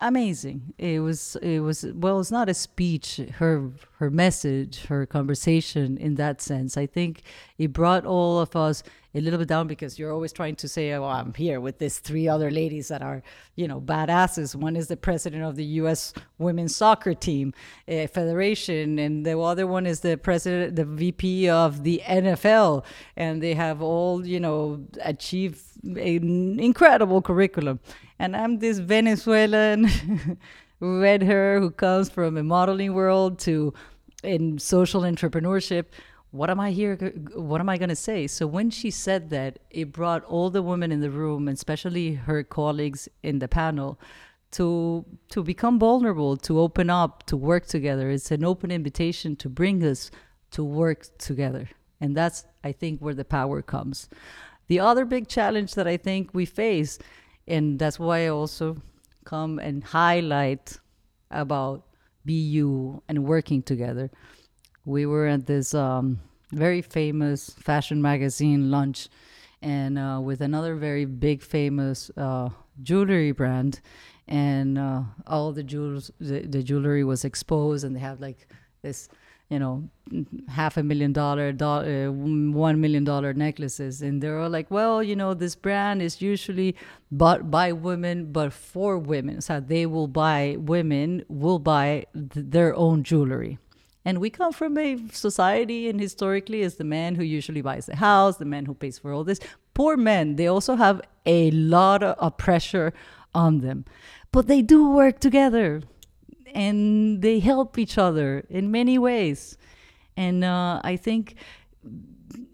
amazing. 0.00 0.74
It 0.76 1.00
was 1.00 1.36
it 1.36 1.60
was 1.60 1.86
well, 1.94 2.20
it's 2.20 2.30
not 2.30 2.48
a 2.48 2.54
speech, 2.54 3.20
her 3.36 3.70
her 3.98 4.10
message, 4.10 4.86
her 4.86 5.06
conversation 5.06 5.96
in 5.96 6.16
that 6.16 6.40
sense. 6.40 6.76
I 6.76 6.86
think 6.86 7.22
it 7.58 7.72
brought 7.72 8.04
all 8.04 8.38
of 8.38 8.54
us 8.54 8.82
a 9.14 9.20
little 9.20 9.38
bit 9.38 9.48
down 9.48 9.66
because 9.66 9.98
you're 9.98 10.12
always 10.12 10.32
trying 10.32 10.56
to 10.56 10.68
say, 10.68 10.92
"Oh, 10.92 11.04
I'm 11.04 11.34
here 11.34 11.60
with 11.60 11.78
these 11.78 11.98
three 11.98 12.28
other 12.28 12.50
ladies 12.50 12.88
that 12.88 13.02
are, 13.02 13.22
you 13.56 13.66
know, 13.66 13.80
badasses." 13.80 14.54
One 14.54 14.76
is 14.76 14.88
the 14.88 14.96
president 14.96 15.42
of 15.42 15.56
the 15.56 15.64
U.S. 15.80 16.12
women's 16.38 16.76
soccer 16.76 17.14
team 17.14 17.52
uh, 17.88 18.06
federation, 18.06 18.98
and 18.98 19.26
the 19.26 19.38
other 19.38 19.66
one 19.66 19.86
is 19.86 20.00
the 20.00 20.16
president, 20.16 20.76
the 20.76 20.84
VP 20.84 21.48
of 21.48 21.82
the 21.82 22.02
NFL, 22.06 22.84
and 23.16 23.42
they 23.42 23.54
have 23.54 23.82
all, 23.82 24.24
you 24.26 24.38
know, 24.38 24.84
achieved 25.02 25.60
an 25.82 26.60
incredible 26.60 27.22
curriculum. 27.22 27.80
And 28.18 28.36
I'm 28.36 28.58
this 28.58 28.78
Venezuelan 28.78 29.88
red 30.80 31.22
hair 31.22 31.58
who 31.58 31.70
comes 31.70 32.10
from 32.10 32.36
a 32.36 32.42
modeling 32.42 32.94
world 32.94 33.38
to 33.40 33.74
in 34.22 34.58
social 34.58 35.02
entrepreneurship 35.02 35.86
what 36.30 36.48
am 36.48 36.60
i 36.60 36.70
here 36.70 36.96
what 37.34 37.60
am 37.60 37.68
i 37.68 37.76
going 37.76 37.88
to 37.88 37.96
say? 37.96 38.26
So 38.26 38.46
when 38.46 38.70
she 38.70 38.90
said 38.90 39.30
that 39.30 39.58
it 39.70 39.92
brought 39.92 40.24
all 40.24 40.50
the 40.50 40.62
women 40.62 40.92
in 40.92 41.00
the 41.00 41.10
room 41.10 41.48
and 41.48 41.56
especially 41.56 42.14
her 42.14 42.42
colleagues 42.42 43.08
in 43.22 43.38
the 43.40 43.48
panel 43.48 43.98
to 44.52 45.04
to 45.30 45.42
become 45.42 45.78
vulnerable 45.78 46.36
to 46.36 46.60
open 46.60 46.90
up 46.90 47.24
to 47.26 47.36
work 47.36 47.66
together. 47.66 48.10
It's 48.10 48.30
an 48.30 48.44
open 48.44 48.70
invitation 48.70 49.36
to 49.36 49.48
bring 49.48 49.82
us 49.84 50.10
to 50.52 50.64
work 50.64 51.06
together. 51.18 51.68
And 52.00 52.16
that's 52.16 52.44
i 52.62 52.72
think 52.72 53.00
where 53.00 53.14
the 53.14 53.24
power 53.24 53.62
comes. 53.62 54.08
The 54.68 54.80
other 54.80 55.04
big 55.04 55.28
challenge 55.28 55.74
that 55.74 55.88
i 55.88 55.96
think 55.96 56.30
we 56.32 56.46
face 56.46 56.98
and 57.48 57.78
that's 57.78 57.98
why 57.98 58.26
i 58.26 58.28
also 58.28 58.76
come 59.24 59.58
and 59.58 59.82
highlight 59.84 60.78
about 61.30 61.86
BU 62.24 63.02
and 63.08 63.24
working 63.24 63.62
together. 63.62 64.10
We 64.84 65.06
were 65.06 65.26
at 65.26 65.46
this 65.46 65.74
um, 65.74 66.20
very 66.52 66.82
famous 66.82 67.50
fashion 67.50 68.00
magazine 68.02 68.70
lunch, 68.70 69.08
and 69.62 69.98
uh, 69.98 70.20
with 70.22 70.40
another 70.40 70.74
very 70.76 71.04
big 71.04 71.42
famous 71.42 72.10
uh, 72.16 72.50
jewelry 72.82 73.32
brand, 73.32 73.80
and 74.26 74.78
uh, 74.78 75.02
all 75.26 75.52
the 75.52 75.62
jewels, 75.62 76.10
the, 76.18 76.40
the 76.40 76.62
jewelry 76.62 77.04
was 77.04 77.24
exposed, 77.24 77.84
and 77.84 77.94
they 77.94 78.00
have 78.00 78.20
like 78.20 78.48
this 78.82 79.08
you 79.50 79.58
know, 79.58 79.90
half 80.48 80.76
a 80.76 80.82
million 80.82 81.12
dollar, 81.12 81.50
dollar 81.50 82.06
uh, 82.06 82.12
one 82.12 82.80
million 82.80 83.02
dollar 83.02 83.34
necklaces, 83.34 84.00
and 84.00 84.22
they're 84.22 84.38
all 84.38 84.48
like, 84.48 84.70
well, 84.70 85.02
you 85.02 85.16
know, 85.16 85.34
this 85.34 85.56
brand 85.56 86.00
is 86.00 86.22
usually 86.22 86.76
bought 87.10 87.50
by 87.50 87.72
women, 87.72 88.30
but 88.30 88.52
for 88.52 88.96
women, 88.96 89.40
so 89.40 89.58
they 89.58 89.86
will 89.86 90.06
buy 90.06 90.56
women 90.56 91.24
will 91.28 91.58
buy 91.58 92.06
th- 92.14 92.46
their 92.48 92.74
own 92.76 93.02
jewelry. 93.02 93.58
And 94.04 94.18
we 94.18 94.30
come 94.30 94.52
from 94.52 94.78
a 94.78 94.98
society, 95.12 95.88
and 95.88 96.00
historically, 96.00 96.62
is 96.62 96.76
the 96.76 96.84
man 96.84 97.16
who 97.16 97.22
usually 97.22 97.60
buys 97.60 97.86
the 97.86 97.96
house, 97.96 98.38
the 98.38 98.44
man 98.44 98.64
who 98.64 98.74
pays 98.74 98.98
for 98.98 99.12
all 99.12 99.24
this. 99.24 99.40
Poor 99.74 99.96
men, 99.96 100.36
they 100.36 100.46
also 100.46 100.76
have 100.76 101.02
a 101.26 101.50
lot 101.50 102.02
of 102.02 102.36
pressure 102.38 102.92
on 103.34 103.60
them, 103.60 103.84
but 104.32 104.46
they 104.46 104.62
do 104.62 104.90
work 104.90 105.20
together 105.20 105.82
and 106.54 107.22
they 107.22 107.38
help 107.38 107.78
each 107.78 107.96
other 107.98 108.44
in 108.48 108.70
many 108.70 108.98
ways. 108.98 109.56
And 110.16 110.42
uh, 110.42 110.80
I 110.82 110.96
think 110.96 111.36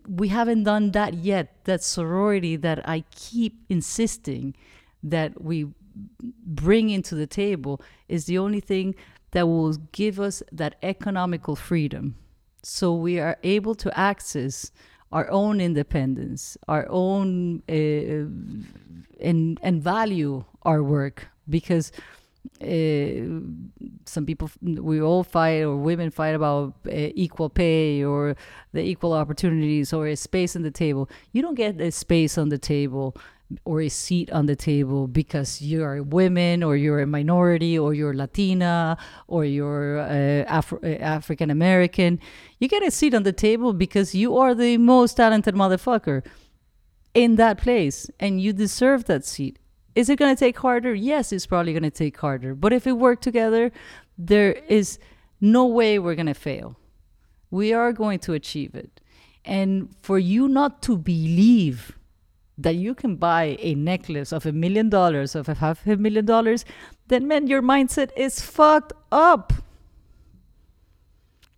we 0.07 0.29
haven't 0.29 0.65
done 0.65 0.91
that 0.93 1.15
yet. 1.15 1.65
That 1.65 1.83
sorority 1.83 2.57
that 2.57 2.89
I 2.89 3.05
keep 3.11 3.65
insisting 3.69 4.55
that 5.03 5.43
we 5.43 5.69
bring 6.21 6.91
into 6.91 7.15
the 7.15 7.27
table 7.27 7.81
is 8.09 8.27
the 8.27 8.39
only 8.39 8.61
thing 8.61 8.95
that 9.37 9.47
will 9.47 9.75
give 9.93 10.19
us 10.19 10.43
that 10.51 10.77
economical 10.83 11.55
freedom. 11.55 12.17
So 12.63 12.95
we 12.95 13.21
are 13.21 13.37
able 13.43 13.75
to 13.75 13.89
access 13.99 14.73
our 15.13 15.31
own 15.31 15.61
independence, 15.61 16.57
our 16.69 16.87
own, 16.89 17.63
uh, 17.69 18.33
and, 19.21 19.61
and 19.63 19.83
value 19.83 20.43
our 20.63 20.83
work 20.83 21.29
because 21.51 21.93
uh, 22.63 23.29
some 24.07 24.25
people 24.25 24.49
we 24.63 25.03
all 25.03 25.23
fight 25.23 25.61
or 25.61 25.77
women 25.77 26.11
fight 26.11 26.35
about 26.35 26.73
uh, 26.87 26.93
equal 27.15 27.51
pay 27.51 28.03
or 28.03 28.37
the 28.73 28.81
equal 28.81 29.13
opportunities 29.13 29.93
or 29.93 30.07
a 30.07 30.17
space 30.17 30.57
on 30.57 30.63
the 30.63 30.71
table 30.71 31.11
you 31.33 31.43
don't 31.43 31.57
get 31.57 31.81
a 31.81 31.91
space 31.91 32.39
on 32.39 32.49
the 32.49 32.59
table 32.59 33.17
or 33.65 33.81
a 33.81 33.89
seat 33.89 34.31
on 34.33 34.47
the 34.47 34.57
table 34.57 35.07
because 35.07 35.63
you're 35.63 35.97
a 35.97 36.03
woman 36.03 36.63
or 36.63 36.77
you're 36.77 37.01
a 37.01 37.07
minority 37.07 37.79
or 37.79 37.95
you're 37.95 38.15
latina 38.15 38.99
or 39.29 39.45
you're 39.45 40.01
uh, 40.01 40.45
Afro- 40.49 40.81
uh, 40.83 40.97
african 40.99 41.51
american 41.51 42.19
you 42.59 42.67
get 42.67 42.83
a 42.83 42.91
seat 42.91 43.15
on 43.15 43.23
the 43.23 43.33
table 43.33 43.73
because 43.73 44.15
you 44.15 44.37
are 44.37 44.55
the 44.55 44.79
most 44.79 45.15
talented 45.15 45.55
motherfucker 45.55 46.25
in 47.15 47.37
that 47.37 47.59
place 47.59 48.11
and 48.19 48.41
you 48.41 48.53
deserve 48.53 49.05
that 49.05 49.25
seat 49.25 49.59
is 49.97 50.11
it 50.11 50.19
going 50.19 50.37
to 50.37 50.39
take 50.39 50.59
harder? 50.59 50.95
Yes, 50.95 51.33
it's 51.33 51.47
probably 51.47 51.73
going 51.73 51.83
to 51.83 51.91
take 51.91 52.19
harder. 52.19 52.55
But 52.55 52.75
if 52.75 52.85
we 52.85 52.93
work 52.93 53.23
together, 53.23 53.73
there 54.19 54.53
is 54.53 54.99
no 55.41 55.65
way 55.67 55.99
we're 55.99 56.15
going 56.15 56.27
to 56.27 56.35
fail. 56.35 56.77
We 57.51 57.73
are 57.73 57.95
going 57.95 58.19
to 58.21 58.35
achieve 58.35 58.75
it. 58.75 59.01
And 59.43 59.97
for 60.03 60.19
you 60.19 60.49
not 60.49 60.83
to 60.83 60.99
believe 60.99 61.96
that 62.59 62.77
you 62.77 62.95
can 62.95 63.17
buy 63.17 63.57
a 63.61 63.75
necklace 63.75 64.33
of 64.33 64.47
a 64.47 64.53
million 64.53 64.89
dollars, 64.89 65.35
of 65.35 65.49
a 65.49 65.55
half 65.55 65.87
a 65.87 65.97
million 65.97 66.25
dollars, 66.25 66.65
then 67.09 67.29
man, 67.29 67.47
your 67.47 67.63
mindset 67.63 68.11
is 68.17 68.41
fucked 68.41 68.93
up. 69.13 69.53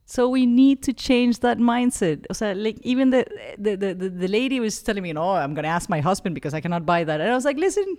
So 0.05 0.29
we 0.29 0.47
need 0.47 0.83
to 0.85 0.93
change 0.93 1.41
that 1.41 1.59
mindset. 1.59 2.25
So 2.33 2.53
like 2.53 2.79
even 2.83 3.11
the 3.11 3.27
the, 3.59 3.77
the, 3.77 3.95
the 3.95 4.29
lady 4.29 4.59
was 4.59 4.83
telling 4.83 5.03
me, 5.03 5.13
"Oh, 5.15 5.35
I'm 5.35 5.55
gonna 5.55 5.69
ask 5.69 5.89
my 5.89 6.01
husband 6.01 6.35
because 6.35 6.55
I 6.55 6.61
cannot 6.61 6.87
buy 6.87 7.05
that." 7.05 7.21
And 7.21 7.31
I 7.31 7.35
was 7.35 7.45
like, 7.45 7.59
"Listen, 7.59 7.99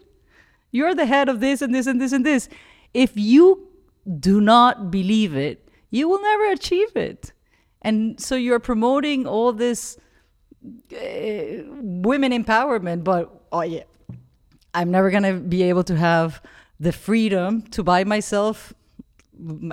you're 0.71 0.95
the 0.95 1.05
head 1.05 1.29
of 1.29 1.39
this 1.39 1.61
and 1.61 1.73
this 1.73 1.87
and 1.87 2.01
this 2.01 2.11
and 2.11 2.25
this. 2.25 2.49
If 2.93 3.11
you 3.15 3.67
do 4.19 4.41
not 4.41 4.91
believe 4.91 5.35
it, 5.35 5.69
you 5.91 6.09
will 6.09 6.21
never 6.21 6.51
achieve 6.51 6.95
it. 6.95 7.31
And 7.81 8.19
so 8.19 8.35
you're 8.35 8.59
promoting 8.59 9.25
all 9.25 9.53
this 9.53 9.97
women 10.61 12.31
empowerment, 12.31 13.03
but 13.03 13.43
oh 13.51 13.61
yeah, 13.61 13.83
I'm 14.73 14.91
never 14.91 15.09
to 15.23 15.33
be 15.33 15.63
able 15.63 15.83
to 15.85 15.95
have 15.95 16.41
the 16.79 16.91
freedom 16.91 17.61
to 17.71 17.83
buy 17.83 18.03
myself 18.03 18.73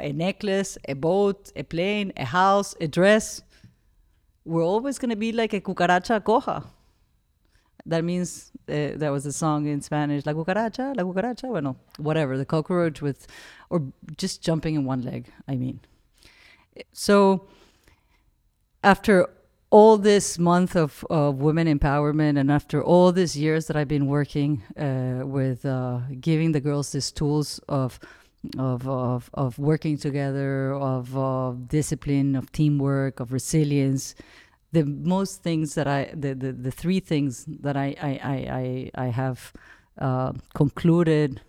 a 0.01 0.13
necklace, 0.13 0.79
a 0.89 0.95
boat, 0.95 1.53
a 1.57 1.65
plane, 1.65 2.13
a 2.17 2.25
house, 2.25 2.75
a 2.81 2.87
dress. 2.87 3.43
We're 4.45 4.65
always 4.65 4.99
to 5.11 5.17
be 5.17 5.33
like 5.33 5.53
a 5.53 5.61
cucaracha 5.61 6.21
coja. 6.21 6.65
That 7.85 8.05
means 8.05 8.53
uh, 8.69 8.97
there 8.97 9.13
was 9.13 9.27
a 9.27 9.33
song 9.33 9.67
in 9.67 9.81
Spanish, 9.81 10.27
La 10.27 10.33
cucaracha, 10.33 10.97
la 10.97 11.03
cucaracha, 11.03 11.49
bueno, 11.49 11.77
whatever, 11.99 12.37
the 12.37 12.45
cockroach 12.45 13.01
with, 13.01 13.27
or 13.71 13.83
just 14.17 14.43
jumping 14.43 14.75
in 14.75 14.85
one 14.85 15.03
leg, 15.03 15.27
I 15.49 15.57
mean. 15.57 15.81
So 16.93 17.47
after 18.83 19.29
all 19.71 19.99
this 19.99 20.39
month 20.39 20.77
of, 20.77 21.05
of 21.11 21.37
women 21.37 21.67
empowerment 21.67 22.39
and 22.39 22.51
after 22.51 22.83
all 22.83 23.13
these 23.13 23.37
years 23.37 23.67
that 23.67 23.77
I've 23.77 23.89
been 23.89 24.07
working 24.07 24.63
uh, 24.77 25.27
with 25.27 25.67
uh, 25.67 26.01
giving 26.21 26.53
the 26.53 26.61
girls 26.61 26.93
these 26.93 27.11
tools 27.11 27.61
of, 27.69 27.99
of, 28.59 28.87
of, 28.89 29.29
of 29.35 29.59
working 29.59 29.99
together, 29.99 30.73
of, 30.73 31.17
of 31.17 31.69
discipline, 31.69 32.37
of 32.37 32.53
teamwork, 32.53 33.19
of 33.19 33.33
resilience, 33.33 34.15
the 34.73 34.85
most 34.85 35.43
things 35.43 35.75
that 35.75 35.87
I 35.87 36.11
the 36.13 36.35
the, 36.35 36.53
the 36.53 36.71
three 36.71 37.01
things 37.01 37.45
that 37.47 37.77
I 37.77 37.95
I 38.11 38.13
I 38.97 39.05
I, 39.05 39.07
have 39.09 39.53
uh, 39.99 40.33
concluded 40.55 41.41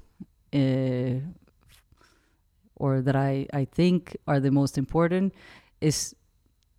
uh, 0.54 1.20
or 2.76 3.02
that 3.02 3.16
I 3.16 3.48
I 3.54 3.66
think 3.66 4.16
are 4.28 4.40
the 4.40 4.52
most 4.52 4.78
important 4.78 5.34
is 5.82 6.16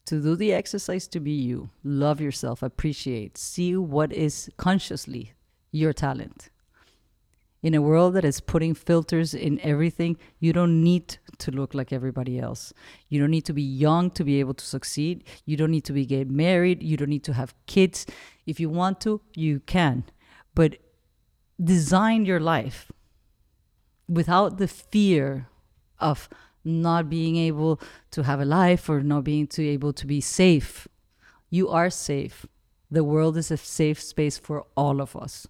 to 0.08 0.20
do 0.20 0.36
the 0.36 0.52
exercise 0.52 1.06
to 1.06 1.20
be 1.20 1.36
you 1.50 1.68
love 1.84 2.20
yourself 2.20 2.62
appreciate 2.62 3.38
see 3.38 3.76
what 3.76 4.12
is 4.12 4.50
consciously 4.56 5.32
your 5.70 5.92
talent 5.92 6.50
in 7.62 7.74
a 7.74 7.82
world 7.82 8.14
that 8.14 8.24
is 8.24 8.40
putting 8.40 8.74
filters 8.74 9.34
in 9.34 9.60
everything, 9.60 10.16
you 10.38 10.52
don't 10.52 10.82
need 10.82 11.18
to 11.38 11.50
look 11.50 11.74
like 11.74 11.92
everybody 11.92 12.38
else. 12.38 12.72
You 13.08 13.20
don't 13.20 13.30
need 13.30 13.46
to 13.46 13.52
be 13.52 13.62
young 13.62 14.10
to 14.12 14.24
be 14.24 14.38
able 14.40 14.54
to 14.54 14.64
succeed. 14.64 15.24
You 15.44 15.56
don't 15.56 15.70
need 15.70 15.84
to 15.84 15.92
be 15.92 16.06
get 16.06 16.30
married. 16.30 16.82
You 16.82 16.96
don't 16.96 17.08
need 17.08 17.24
to 17.24 17.32
have 17.32 17.54
kids. 17.66 18.06
If 18.46 18.60
you 18.60 18.68
want 18.68 19.00
to, 19.02 19.20
you 19.34 19.60
can. 19.60 20.04
But 20.54 20.78
design 21.62 22.24
your 22.24 22.40
life 22.40 22.92
without 24.08 24.58
the 24.58 24.68
fear 24.68 25.48
of 25.98 26.28
not 26.68 27.10
being 27.10 27.36
able 27.36 27.80
to 28.12 28.22
have 28.22 28.40
a 28.40 28.44
life 28.44 28.88
or 28.88 29.00
not 29.00 29.24
being 29.24 29.46
to 29.48 29.66
able 29.66 29.92
to 29.94 30.06
be 30.06 30.20
safe. 30.20 30.86
You 31.50 31.68
are 31.68 31.90
safe. 31.90 32.46
The 32.90 33.04
world 33.04 33.36
is 33.36 33.50
a 33.50 33.56
safe 33.56 34.00
space 34.00 34.38
for 34.38 34.66
all 34.76 35.00
of 35.00 35.16
us 35.16 35.46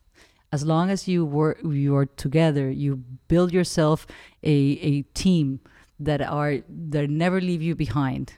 as 0.51 0.65
long 0.65 0.89
as 0.89 1.07
you 1.07 1.27
work 1.27 1.59
you 1.63 1.95
are 1.95 2.07
together 2.07 2.71
you 2.71 2.97
build 3.29 3.53
yourself 3.53 4.07
a, 4.43 4.51
a 4.81 5.03
team 5.13 5.61
that 6.01 6.23
are 6.23 6.61
that 6.69 7.11
never 7.11 7.39
leave 7.39 7.61
you 7.61 7.75
behind 7.75 8.33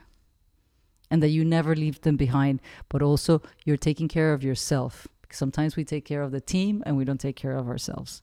and 1.11 1.23
that 1.23 1.29
you 1.29 1.45
never 1.45 1.75
leave 1.75 2.01
them 2.03 2.17
behind, 2.17 2.61
but 2.89 3.03
also 3.03 3.43
you're 3.65 3.77
taking 3.77 4.09
care 4.09 4.33
of 4.33 4.45
yourself. 4.45 5.09
Sometimes 5.31 5.77
we 5.77 5.85
take 5.85 6.05
care 6.05 6.23
of 6.23 6.31
the 6.31 6.41
team 6.41 6.83
and 6.87 6.97
we 6.97 7.05
don't 7.05 7.21
take 7.21 7.37
care 7.37 7.57
of 7.57 7.69
ourselves. 7.69 8.23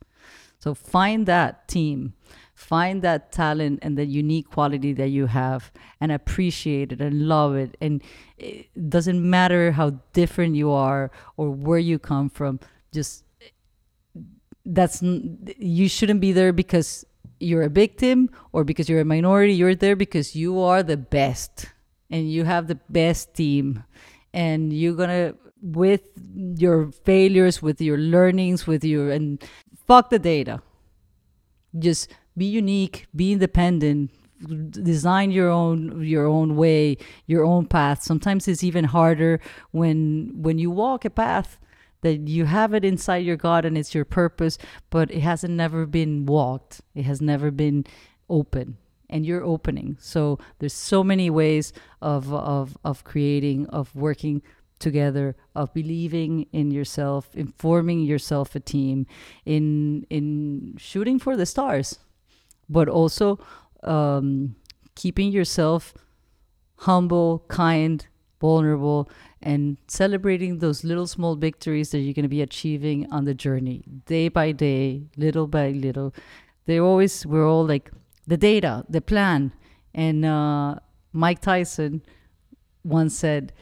So 0.58 0.74
find 0.74 1.26
that 1.26 1.68
team, 1.68 2.14
find 2.58 3.02
that 3.02 3.30
talent 3.30 3.78
and 3.82 3.96
the 3.96 4.04
unique 4.04 4.50
quality 4.50 4.92
that 4.92 5.10
you 5.10 5.26
have 5.26 5.70
and 6.00 6.10
appreciate 6.10 6.90
it 6.90 7.00
and 7.00 7.28
love 7.28 7.54
it. 7.54 7.76
And 7.80 8.02
it 8.36 8.66
doesn't 8.90 9.22
matter 9.22 9.70
how 9.70 10.00
different 10.12 10.56
you 10.56 10.72
are 10.72 11.12
or 11.36 11.50
where 11.50 11.78
you 11.78 12.00
come 12.00 12.28
from, 12.28 12.58
just 12.92 13.22
that's 14.66 15.00
you 15.00 15.88
shouldn't 15.88 16.20
be 16.20 16.32
there 16.32 16.52
because 16.52 17.06
you're 17.38 17.62
a 17.62 17.68
victim 17.68 18.28
or 18.52 18.64
because 18.64 18.88
you're 18.88 19.00
a 19.00 19.04
minority. 19.04 19.54
You're 19.54 19.76
there 19.76 19.94
because 19.94 20.34
you 20.34 20.58
are 20.60 20.82
the 20.82 20.96
best 20.96 21.66
and 22.10 22.28
you 22.28 22.42
have 22.42 22.66
the 22.66 22.80
best 22.90 23.34
team 23.34 23.84
and 24.34 24.72
you're 24.72 24.96
gonna 24.96 25.34
with 25.62 26.02
your 26.56 26.90
failures 27.04 27.62
with 27.62 27.80
your 27.80 27.98
learnings 27.98 28.66
with 28.66 28.84
your 28.84 29.10
and 29.10 29.42
fuck 29.86 30.10
the 30.10 30.18
data 30.18 30.62
just 31.78 32.12
be 32.38 32.46
unique 32.46 33.06
be 33.14 33.32
independent 33.32 34.10
design 34.70 35.30
your 35.30 35.50
own 35.50 36.02
your 36.02 36.26
own 36.26 36.56
way 36.56 36.96
your 37.26 37.44
own 37.44 37.66
path. 37.66 38.02
Sometimes 38.02 38.46
it's 38.48 38.64
even 38.64 38.84
harder 38.84 39.40
when 39.72 40.32
when 40.34 40.58
you 40.58 40.70
walk 40.70 41.04
a 41.04 41.10
path 41.10 41.58
that 42.02 42.28
you 42.28 42.44
have 42.44 42.74
it 42.74 42.84
inside 42.84 43.16
your 43.16 43.36
god 43.36 43.64
and 43.64 43.76
it's 43.76 43.94
your 43.94 44.04
purpose 44.04 44.58
but 44.90 45.10
it 45.10 45.20
hasn't 45.20 45.54
never 45.54 45.86
been 45.86 46.26
walked. 46.26 46.80
It 46.94 47.02
has 47.02 47.20
never 47.20 47.50
been 47.50 47.84
open 48.30 48.76
and 49.10 49.24
you're 49.24 49.44
opening. 49.44 49.96
So 50.00 50.38
there's 50.58 50.74
so 50.74 51.02
many 51.02 51.30
ways 51.30 51.72
of 52.00 52.32
of 52.32 52.76
of 52.84 53.04
creating 53.04 53.66
of 53.68 53.94
working 53.94 54.42
together 54.78 55.34
of 55.56 55.74
believing 55.74 56.46
in 56.52 56.70
yourself 56.70 57.34
informing 57.34 58.02
yourself 58.02 58.54
a 58.54 58.60
team 58.60 59.08
in 59.44 60.06
in 60.08 60.76
shooting 60.78 61.18
for 61.18 61.36
the 61.36 61.44
stars 61.44 61.98
but 62.68 62.88
also 62.88 63.38
um, 63.82 64.56
keeping 64.94 65.30
yourself 65.30 65.94
humble 66.76 67.44
kind 67.48 68.06
vulnerable 68.40 69.10
and 69.42 69.76
celebrating 69.88 70.58
those 70.58 70.84
little 70.84 71.06
small 71.06 71.34
victories 71.34 71.90
that 71.90 71.98
you're 71.98 72.14
going 72.14 72.22
to 72.22 72.28
be 72.28 72.42
achieving 72.42 73.10
on 73.10 73.24
the 73.24 73.34
journey 73.34 73.82
day 74.06 74.28
by 74.28 74.52
day 74.52 75.02
little 75.16 75.46
by 75.46 75.70
little 75.70 76.14
they 76.66 76.78
always 76.78 77.26
we're 77.26 77.48
all 77.48 77.66
like 77.66 77.90
the 78.28 78.36
data 78.36 78.84
the 78.88 79.00
plan 79.00 79.52
and 79.92 80.24
uh, 80.24 80.76
mike 81.12 81.40
tyson 81.40 82.00
once 82.84 83.16
said 83.16 83.52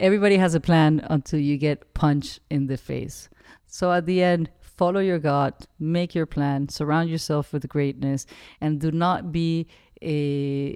everybody 0.00 0.36
has 0.36 0.54
a 0.54 0.60
plan 0.60 1.00
until 1.08 1.38
you 1.38 1.56
get 1.56 1.94
punched 1.94 2.40
in 2.50 2.66
the 2.66 2.76
face. 2.76 3.28
So 3.66 3.92
at 3.92 4.06
the 4.06 4.22
end, 4.22 4.50
follow 4.76 5.00
your 5.00 5.18
gut, 5.18 5.66
make 5.78 6.14
your 6.14 6.26
plan, 6.26 6.68
surround 6.68 7.10
yourself 7.10 7.52
with 7.52 7.68
greatness, 7.68 8.26
and 8.60 8.80
do 8.80 8.90
not 8.90 9.32
be 9.32 9.66
a, 10.02 10.66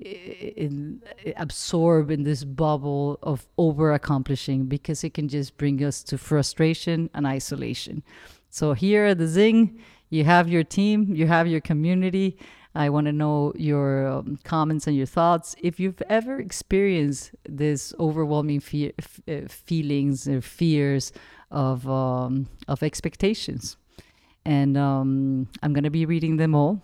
in, 0.56 1.02
absorb 1.36 2.10
in 2.10 2.22
this 2.22 2.44
bubble 2.44 3.18
of 3.22 3.46
over 3.58 3.92
accomplishing 3.92 4.66
because 4.66 5.04
it 5.04 5.14
can 5.14 5.28
just 5.28 5.56
bring 5.56 5.82
us 5.84 6.02
to 6.04 6.16
frustration 6.16 7.10
and 7.14 7.26
isolation. 7.26 8.02
So 8.50 8.72
here 8.72 9.04
at 9.04 9.18
the 9.18 9.24
Zingg, 9.24 9.78
you 10.08 10.24
have 10.24 10.48
your 10.48 10.64
team, 10.64 11.14
you 11.14 11.26
have 11.26 11.46
your 11.46 11.60
community, 11.60 12.38
I 12.74 12.90
want 12.90 13.06
to 13.06 13.12
know 13.12 13.52
your 13.56 14.06
um, 14.06 14.38
comments 14.44 14.86
and 14.86 14.96
your 14.96 15.06
thoughts. 15.06 15.56
If 15.60 15.80
you've 15.80 16.00
ever 16.08 16.38
experienced 16.38 17.32
this 17.48 17.92
overwhelming 17.98 18.62
f- 18.62 19.20
uh, 19.28 19.48
feelings 19.48 20.28
or 20.28 20.40
fears 20.40 21.12
of 21.50 21.88
um, 21.88 22.48
of 22.68 22.82
expectations, 22.82 23.76
and 24.48 24.78
um, 24.78 25.46
I'm 25.62 25.74
gonna 25.74 25.90
be 25.90 26.06
reading 26.06 26.38
them 26.38 26.54
all. 26.54 26.80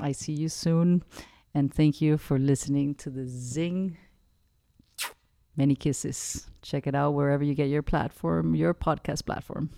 I 0.00 0.12
see 0.12 0.32
you 0.32 0.48
soon, 0.48 1.04
and 1.52 1.72
thank 1.72 2.00
you 2.00 2.16
for 2.16 2.38
listening 2.38 2.94
to 2.96 3.10
the 3.10 3.26
Zingg. 3.26 3.96
Many 5.54 5.76
kisses. 5.76 6.46
Check 6.62 6.86
it 6.86 6.94
out 6.94 7.10
wherever 7.12 7.44
you 7.44 7.54
get 7.54 7.68
your 7.68 7.82
platform, 7.82 8.54
your 8.54 8.72
podcast 8.72 9.26
platform. 9.26 9.68